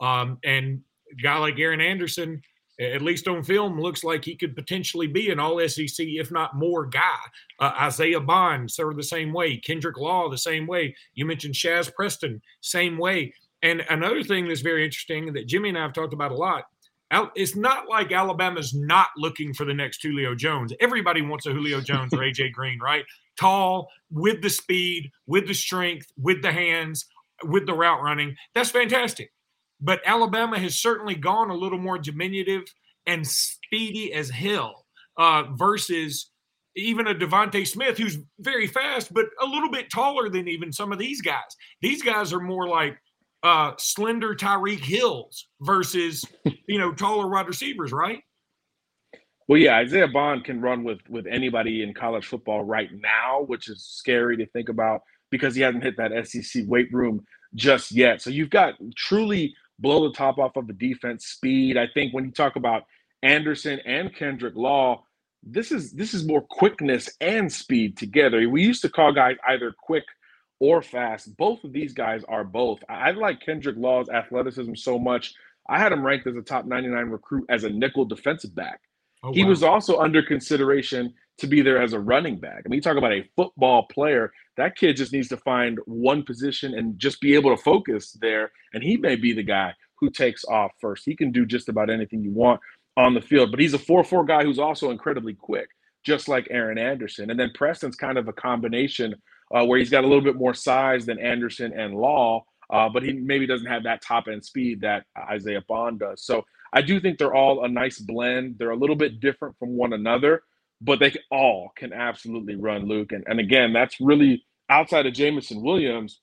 Um, 0.00 0.38
and 0.44 0.80
a 1.10 1.22
guy 1.22 1.38
like 1.38 1.58
Aaron 1.58 1.80
Anderson, 1.80 2.42
at 2.80 3.02
least 3.02 3.28
on 3.28 3.42
film, 3.42 3.80
looks 3.80 4.02
like 4.04 4.24
he 4.24 4.36
could 4.36 4.54
potentially 4.54 5.06
be 5.06 5.30
an 5.30 5.38
all 5.38 5.66
SEC, 5.68 6.06
if 6.06 6.30
not 6.30 6.56
more, 6.56 6.86
guy. 6.86 7.18
Uh, 7.58 7.72
Isaiah 7.80 8.20
Bond, 8.20 8.70
sort 8.70 8.92
of 8.92 8.96
the 8.96 9.02
same 9.02 9.32
way. 9.32 9.56
Kendrick 9.58 9.96
Law, 9.98 10.28
the 10.28 10.38
same 10.38 10.66
way. 10.66 10.94
You 11.14 11.24
mentioned 11.24 11.54
Shazz 11.54 11.92
Preston, 11.94 12.40
same 12.60 12.98
way. 12.98 13.32
And 13.62 13.84
another 13.88 14.22
thing 14.22 14.48
that's 14.48 14.60
very 14.60 14.84
interesting 14.84 15.32
that 15.34 15.46
Jimmy 15.46 15.68
and 15.68 15.78
I 15.78 15.82
have 15.82 15.92
talked 15.92 16.12
about 16.12 16.32
a 16.32 16.36
lot 16.36 16.64
it's 17.34 17.56
not 17.56 17.88
like 17.88 18.12
Alabama's 18.12 18.74
not 18.74 19.08
looking 19.16 19.52
for 19.52 19.64
the 19.64 19.74
next 19.74 20.02
Julio 20.02 20.34
Jones. 20.34 20.72
Everybody 20.80 21.20
wants 21.20 21.46
a 21.46 21.52
Julio 21.52 21.80
Jones 21.80 22.12
or 22.14 22.18
AJ 22.18 22.52
Green, 22.54 22.78
right? 22.80 23.04
Tall, 23.38 23.88
with 24.10 24.42
the 24.42 24.50
speed, 24.50 25.10
with 25.26 25.46
the 25.46 25.54
strength, 25.54 26.06
with 26.16 26.42
the 26.42 26.52
hands, 26.52 27.06
with 27.44 27.66
the 27.66 27.74
route 27.74 28.02
running. 28.02 28.36
That's 28.54 28.70
fantastic. 28.70 29.32
But 29.80 30.00
Alabama 30.06 30.58
has 30.58 30.78
certainly 30.78 31.14
gone 31.14 31.50
a 31.50 31.54
little 31.54 31.78
more 31.78 31.98
diminutive 31.98 32.62
and 33.06 33.26
speedy 33.26 34.12
as 34.12 34.30
hell 34.30 34.86
uh, 35.18 35.44
versus 35.54 36.30
even 36.76 37.08
a 37.08 37.14
DeVonta 37.14 37.66
Smith 37.66 37.98
who's 37.98 38.18
very 38.38 38.66
fast, 38.66 39.12
but 39.12 39.26
a 39.42 39.46
little 39.46 39.70
bit 39.70 39.90
taller 39.90 40.30
than 40.30 40.48
even 40.48 40.72
some 40.72 40.92
of 40.92 40.98
these 40.98 41.20
guys. 41.20 41.56
These 41.82 42.02
guys 42.02 42.32
are 42.32 42.40
more 42.40 42.68
like 42.68 42.96
uh, 43.42 43.72
slender 43.78 44.34
Tyreek 44.34 44.80
Hills 44.80 45.48
versus 45.60 46.24
you 46.66 46.78
know 46.78 46.92
taller 46.92 47.28
wide 47.28 47.46
receivers, 47.46 47.92
right? 47.92 48.22
Well, 49.48 49.58
yeah, 49.58 49.76
Isaiah 49.76 50.08
Bond 50.08 50.44
can 50.44 50.60
run 50.60 50.84
with 50.84 51.00
with 51.08 51.26
anybody 51.26 51.82
in 51.82 51.94
college 51.94 52.26
football 52.26 52.64
right 52.64 52.90
now, 52.92 53.42
which 53.46 53.68
is 53.68 53.84
scary 53.84 54.36
to 54.38 54.46
think 54.46 54.68
about 54.68 55.02
because 55.30 55.54
he 55.54 55.62
hasn't 55.62 55.82
hit 55.82 55.96
that 55.96 56.26
SEC 56.26 56.64
weight 56.66 56.92
room 56.92 57.24
just 57.54 57.92
yet. 57.92 58.22
So 58.22 58.30
you've 58.30 58.50
got 58.50 58.74
truly 58.96 59.54
blow 59.78 60.08
the 60.08 60.14
top 60.14 60.38
off 60.38 60.56
of 60.56 60.66
the 60.66 60.72
defense 60.72 61.26
speed. 61.26 61.76
I 61.76 61.88
think 61.92 62.14
when 62.14 62.24
you 62.24 62.30
talk 62.30 62.56
about 62.56 62.84
Anderson 63.22 63.80
and 63.84 64.14
Kendrick 64.14 64.54
Law, 64.56 65.04
this 65.42 65.72
is 65.72 65.92
this 65.92 66.14
is 66.14 66.24
more 66.24 66.42
quickness 66.42 67.10
and 67.20 67.52
speed 67.52 67.96
together. 67.96 68.48
We 68.48 68.62
used 68.62 68.82
to 68.82 68.88
call 68.88 69.12
guys 69.12 69.36
either 69.48 69.74
quick 69.76 70.04
or 70.62 70.80
fast. 70.80 71.36
Both 71.36 71.64
of 71.64 71.72
these 71.72 71.92
guys 71.92 72.22
are 72.28 72.44
both. 72.44 72.78
I 72.88 73.10
like 73.10 73.44
Kendrick 73.44 73.74
Law's 73.76 74.08
athleticism 74.08 74.76
so 74.76 74.96
much. 74.96 75.34
I 75.68 75.76
had 75.76 75.90
him 75.90 76.06
ranked 76.06 76.28
as 76.28 76.36
a 76.36 76.40
top 76.40 76.66
99 76.66 77.06
recruit 77.06 77.46
as 77.48 77.64
a 77.64 77.68
nickel 77.68 78.04
defensive 78.04 78.54
back. 78.54 78.80
Oh, 79.24 79.32
he 79.32 79.42
wow. 79.42 79.50
was 79.50 79.64
also 79.64 79.98
under 79.98 80.22
consideration 80.22 81.14
to 81.38 81.48
be 81.48 81.62
there 81.62 81.82
as 81.82 81.94
a 81.94 81.98
running 81.98 82.38
back. 82.38 82.62
I 82.64 82.68
mean, 82.68 82.76
you 82.76 82.80
talk 82.80 82.96
about 82.96 83.12
a 83.12 83.28
football 83.34 83.88
player. 83.88 84.32
That 84.56 84.76
kid 84.76 84.96
just 84.96 85.12
needs 85.12 85.26
to 85.30 85.36
find 85.38 85.80
one 85.86 86.22
position 86.22 86.74
and 86.74 86.96
just 86.96 87.20
be 87.20 87.34
able 87.34 87.56
to 87.56 87.60
focus 87.60 88.16
there. 88.20 88.52
And 88.72 88.84
he 88.84 88.96
may 88.96 89.16
be 89.16 89.32
the 89.32 89.42
guy 89.42 89.72
who 89.96 90.10
takes 90.10 90.44
off 90.44 90.70
first. 90.80 91.04
He 91.04 91.16
can 91.16 91.32
do 91.32 91.44
just 91.44 91.68
about 91.68 91.90
anything 91.90 92.22
you 92.22 92.30
want 92.30 92.60
on 92.96 93.14
the 93.14 93.20
field, 93.20 93.50
but 93.50 93.58
he's 93.58 93.74
a 93.74 93.80
4 93.80 94.04
4 94.04 94.24
guy 94.26 94.44
who's 94.44 94.60
also 94.60 94.92
incredibly 94.92 95.34
quick, 95.34 95.70
just 96.06 96.28
like 96.28 96.46
Aaron 96.50 96.78
Anderson. 96.78 97.30
And 97.30 97.40
then 97.40 97.50
Preston's 97.52 97.96
kind 97.96 98.16
of 98.16 98.28
a 98.28 98.32
combination 98.32 99.16
uh, 99.54 99.64
where 99.64 99.78
he's 99.78 99.90
got 99.90 100.04
a 100.04 100.06
little 100.06 100.22
bit 100.24 100.36
more 100.36 100.54
size 100.54 101.06
than 101.06 101.18
Anderson 101.18 101.72
and 101.78 101.94
Law, 101.94 102.44
uh, 102.70 102.88
but 102.88 103.02
he 103.02 103.12
maybe 103.12 103.46
doesn't 103.46 103.66
have 103.66 103.84
that 103.84 104.02
top 104.02 104.28
end 104.28 104.44
speed 104.44 104.80
that 104.80 105.04
Isaiah 105.16 105.62
Bond 105.68 106.00
does. 106.00 106.24
So 106.24 106.44
I 106.72 106.82
do 106.82 107.00
think 107.00 107.18
they're 107.18 107.34
all 107.34 107.64
a 107.64 107.68
nice 107.68 107.98
blend. 107.98 108.56
They're 108.58 108.70
a 108.70 108.76
little 108.76 108.96
bit 108.96 109.20
different 109.20 109.58
from 109.58 109.76
one 109.76 109.92
another, 109.92 110.42
but 110.80 110.98
they 110.98 111.14
all 111.30 111.72
can 111.76 111.92
absolutely 111.92 112.56
run 112.56 112.88
Luke. 112.88 113.12
And, 113.12 113.24
and 113.26 113.40
again, 113.40 113.72
that's 113.72 114.00
really 114.00 114.44
outside 114.70 115.06
of 115.06 115.12
Jameson 115.12 115.62
Williams, 115.62 116.20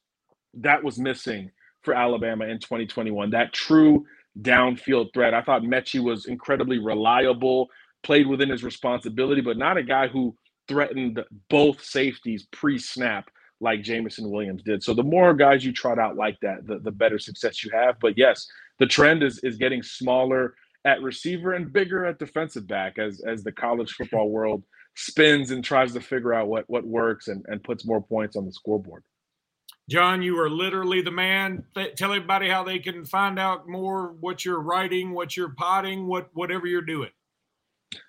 that 0.55 0.83
was 0.83 0.97
missing 0.97 1.51
for 1.83 1.93
Alabama 1.93 2.45
in 2.45 2.59
2021. 2.59 3.29
That 3.29 3.53
true 3.53 4.05
downfield 4.41 5.13
threat. 5.13 5.33
I 5.33 5.41
thought 5.41 5.61
Metchie 5.61 6.03
was 6.03 6.25
incredibly 6.25 6.79
reliable, 6.79 7.67
played 8.03 8.27
within 8.27 8.49
his 8.49 8.63
responsibility, 8.63 9.41
but 9.41 9.57
not 9.57 9.77
a 9.77 9.83
guy 9.83 10.07
who 10.07 10.35
threatened 10.69 11.21
both 11.49 11.83
safeties 11.83 12.47
pre-snap 12.53 13.29
like 13.59 13.83
Jameson 13.83 14.29
Williams 14.29 14.63
did. 14.63 14.81
So 14.81 14.93
the 14.93 15.03
more 15.03 15.33
guys 15.33 15.65
you 15.65 15.73
trot 15.73 15.99
out 15.99 16.15
like 16.15 16.39
that, 16.41 16.65
the, 16.65 16.79
the 16.79 16.91
better 16.91 17.19
success 17.19 17.61
you 17.63 17.71
have. 17.73 17.99
But 17.99 18.17
yes, 18.17 18.47
the 18.79 18.85
trend 18.85 19.23
is 19.23 19.39
is 19.39 19.57
getting 19.57 19.83
smaller 19.83 20.55
at 20.85 21.01
receiver 21.01 21.53
and 21.53 21.73
bigger 21.73 22.05
at 22.05 22.19
defensive 22.19 22.67
back 22.67 22.97
as 22.97 23.21
as 23.27 23.43
the 23.43 23.51
college 23.51 23.91
football 23.91 24.29
world 24.29 24.63
spins 24.95 25.51
and 25.51 25.63
tries 25.63 25.91
to 25.93 25.99
figure 25.99 26.33
out 26.33 26.47
what 26.47 26.63
what 26.69 26.85
works 26.85 27.27
and, 27.27 27.43
and 27.49 27.63
puts 27.63 27.85
more 27.85 28.01
points 28.01 28.37
on 28.37 28.45
the 28.45 28.53
scoreboard. 28.53 29.03
John, 29.89 30.21
you 30.21 30.39
are 30.39 30.49
literally 30.49 31.01
the 31.01 31.11
man. 31.11 31.63
Tell 31.95 32.13
everybody 32.13 32.47
how 32.47 32.63
they 32.63 32.77
can 32.77 33.05
find 33.05 33.39
out 33.39 33.67
more 33.67 34.13
what 34.19 34.45
you're 34.45 34.61
writing, 34.61 35.11
what 35.11 35.35
you're 35.35 35.55
potting, 35.55 36.07
what 36.07 36.29
whatever 36.33 36.67
you're 36.67 36.81
doing. 36.81 37.09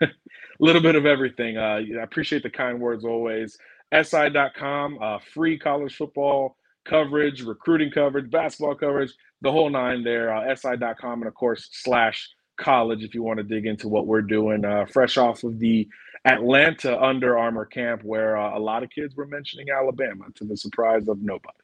A 0.00 0.08
little 0.60 0.82
bit 0.82 0.94
of 0.94 1.06
everything. 1.06 1.56
Uh, 1.56 1.80
I 1.98 2.02
appreciate 2.02 2.42
the 2.42 2.50
kind 2.50 2.80
words 2.80 3.04
always. 3.04 3.58
SI.com, 3.92 4.98
uh, 5.02 5.18
free 5.18 5.58
college 5.58 5.96
football 5.96 6.56
coverage, 6.84 7.42
recruiting 7.42 7.90
coverage, 7.90 8.30
basketball 8.30 8.74
coverage, 8.74 9.12
the 9.42 9.50
whole 9.50 9.70
nine 9.70 10.04
there. 10.04 10.34
Uh, 10.34 10.54
SI.com, 10.54 11.22
and 11.22 11.26
of 11.26 11.34
course, 11.34 11.68
slash 11.72 12.28
college 12.56 13.02
if 13.02 13.14
you 13.14 13.22
want 13.22 13.38
to 13.38 13.44
dig 13.44 13.66
into 13.66 13.88
what 13.88 14.06
we're 14.06 14.22
doing. 14.22 14.64
Uh, 14.64 14.86
fresh 14.86 15.16
off 15.16 15.44
of 15.44 15.58
the 15.58 15.88
Atlanta 16.24 17.00
Under 17.02 17.38
Armour 17.38 17.64
camp, 17.64 18.02
where 18.04 18.36
uh, 18.36 18.56
a 18.56 18.60
lot 18.60 18.82
of 18.82 18.90
kids 18.90 19.16
were 19.16 19.26
mentioning 19.26 19.66
Alabama 19.70 20.26
to 20.36 20.44
the 20.44 20.56
surprise 20.56 21.08
of 21.08 21.22
nobody. 21.22 21.56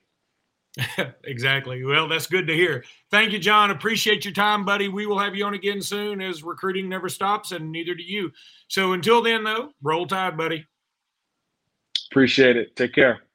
exactly. 1.24 1.84
Well, 1.84 2.08
that's 2.08 2.26
good 2.26 2.46
to 2.46 2.54
hear. 2.54 2.84
Thank 3.10 3.32
you, 3.32 3.38
John. 3.38 3.70
Appreciate 3.70 4.24
your 4.24 4.34
time, 4.34 4.64
buddy. 4.64 4.88
We 4.88 5.06
will 5.06 5.18
have 5.18 5.34
you 5.34 5.44
on 5.44 5.54
again 5.54 5.80
soon 5.80 6.20
as 6.20 6.42
recruiting 6.42 6.88
never 6.88 7.08
stops, 7.08 7.52
and 7.52 7.72
neither 7.72 7.94
do 7.94 8.02
you. 8.02 8.30
So 8.68 8.92
until 8.92 9.22
then, 9.22 9.44
though, 9.44 9.70
roll 9.82 10.06
tide, 10.06 10.36
buddy. 10.36 10.66
Appreciate 12.10 12.56
it. 12.56 12.76
Take 12.76 12.94
care. 12.94 13.25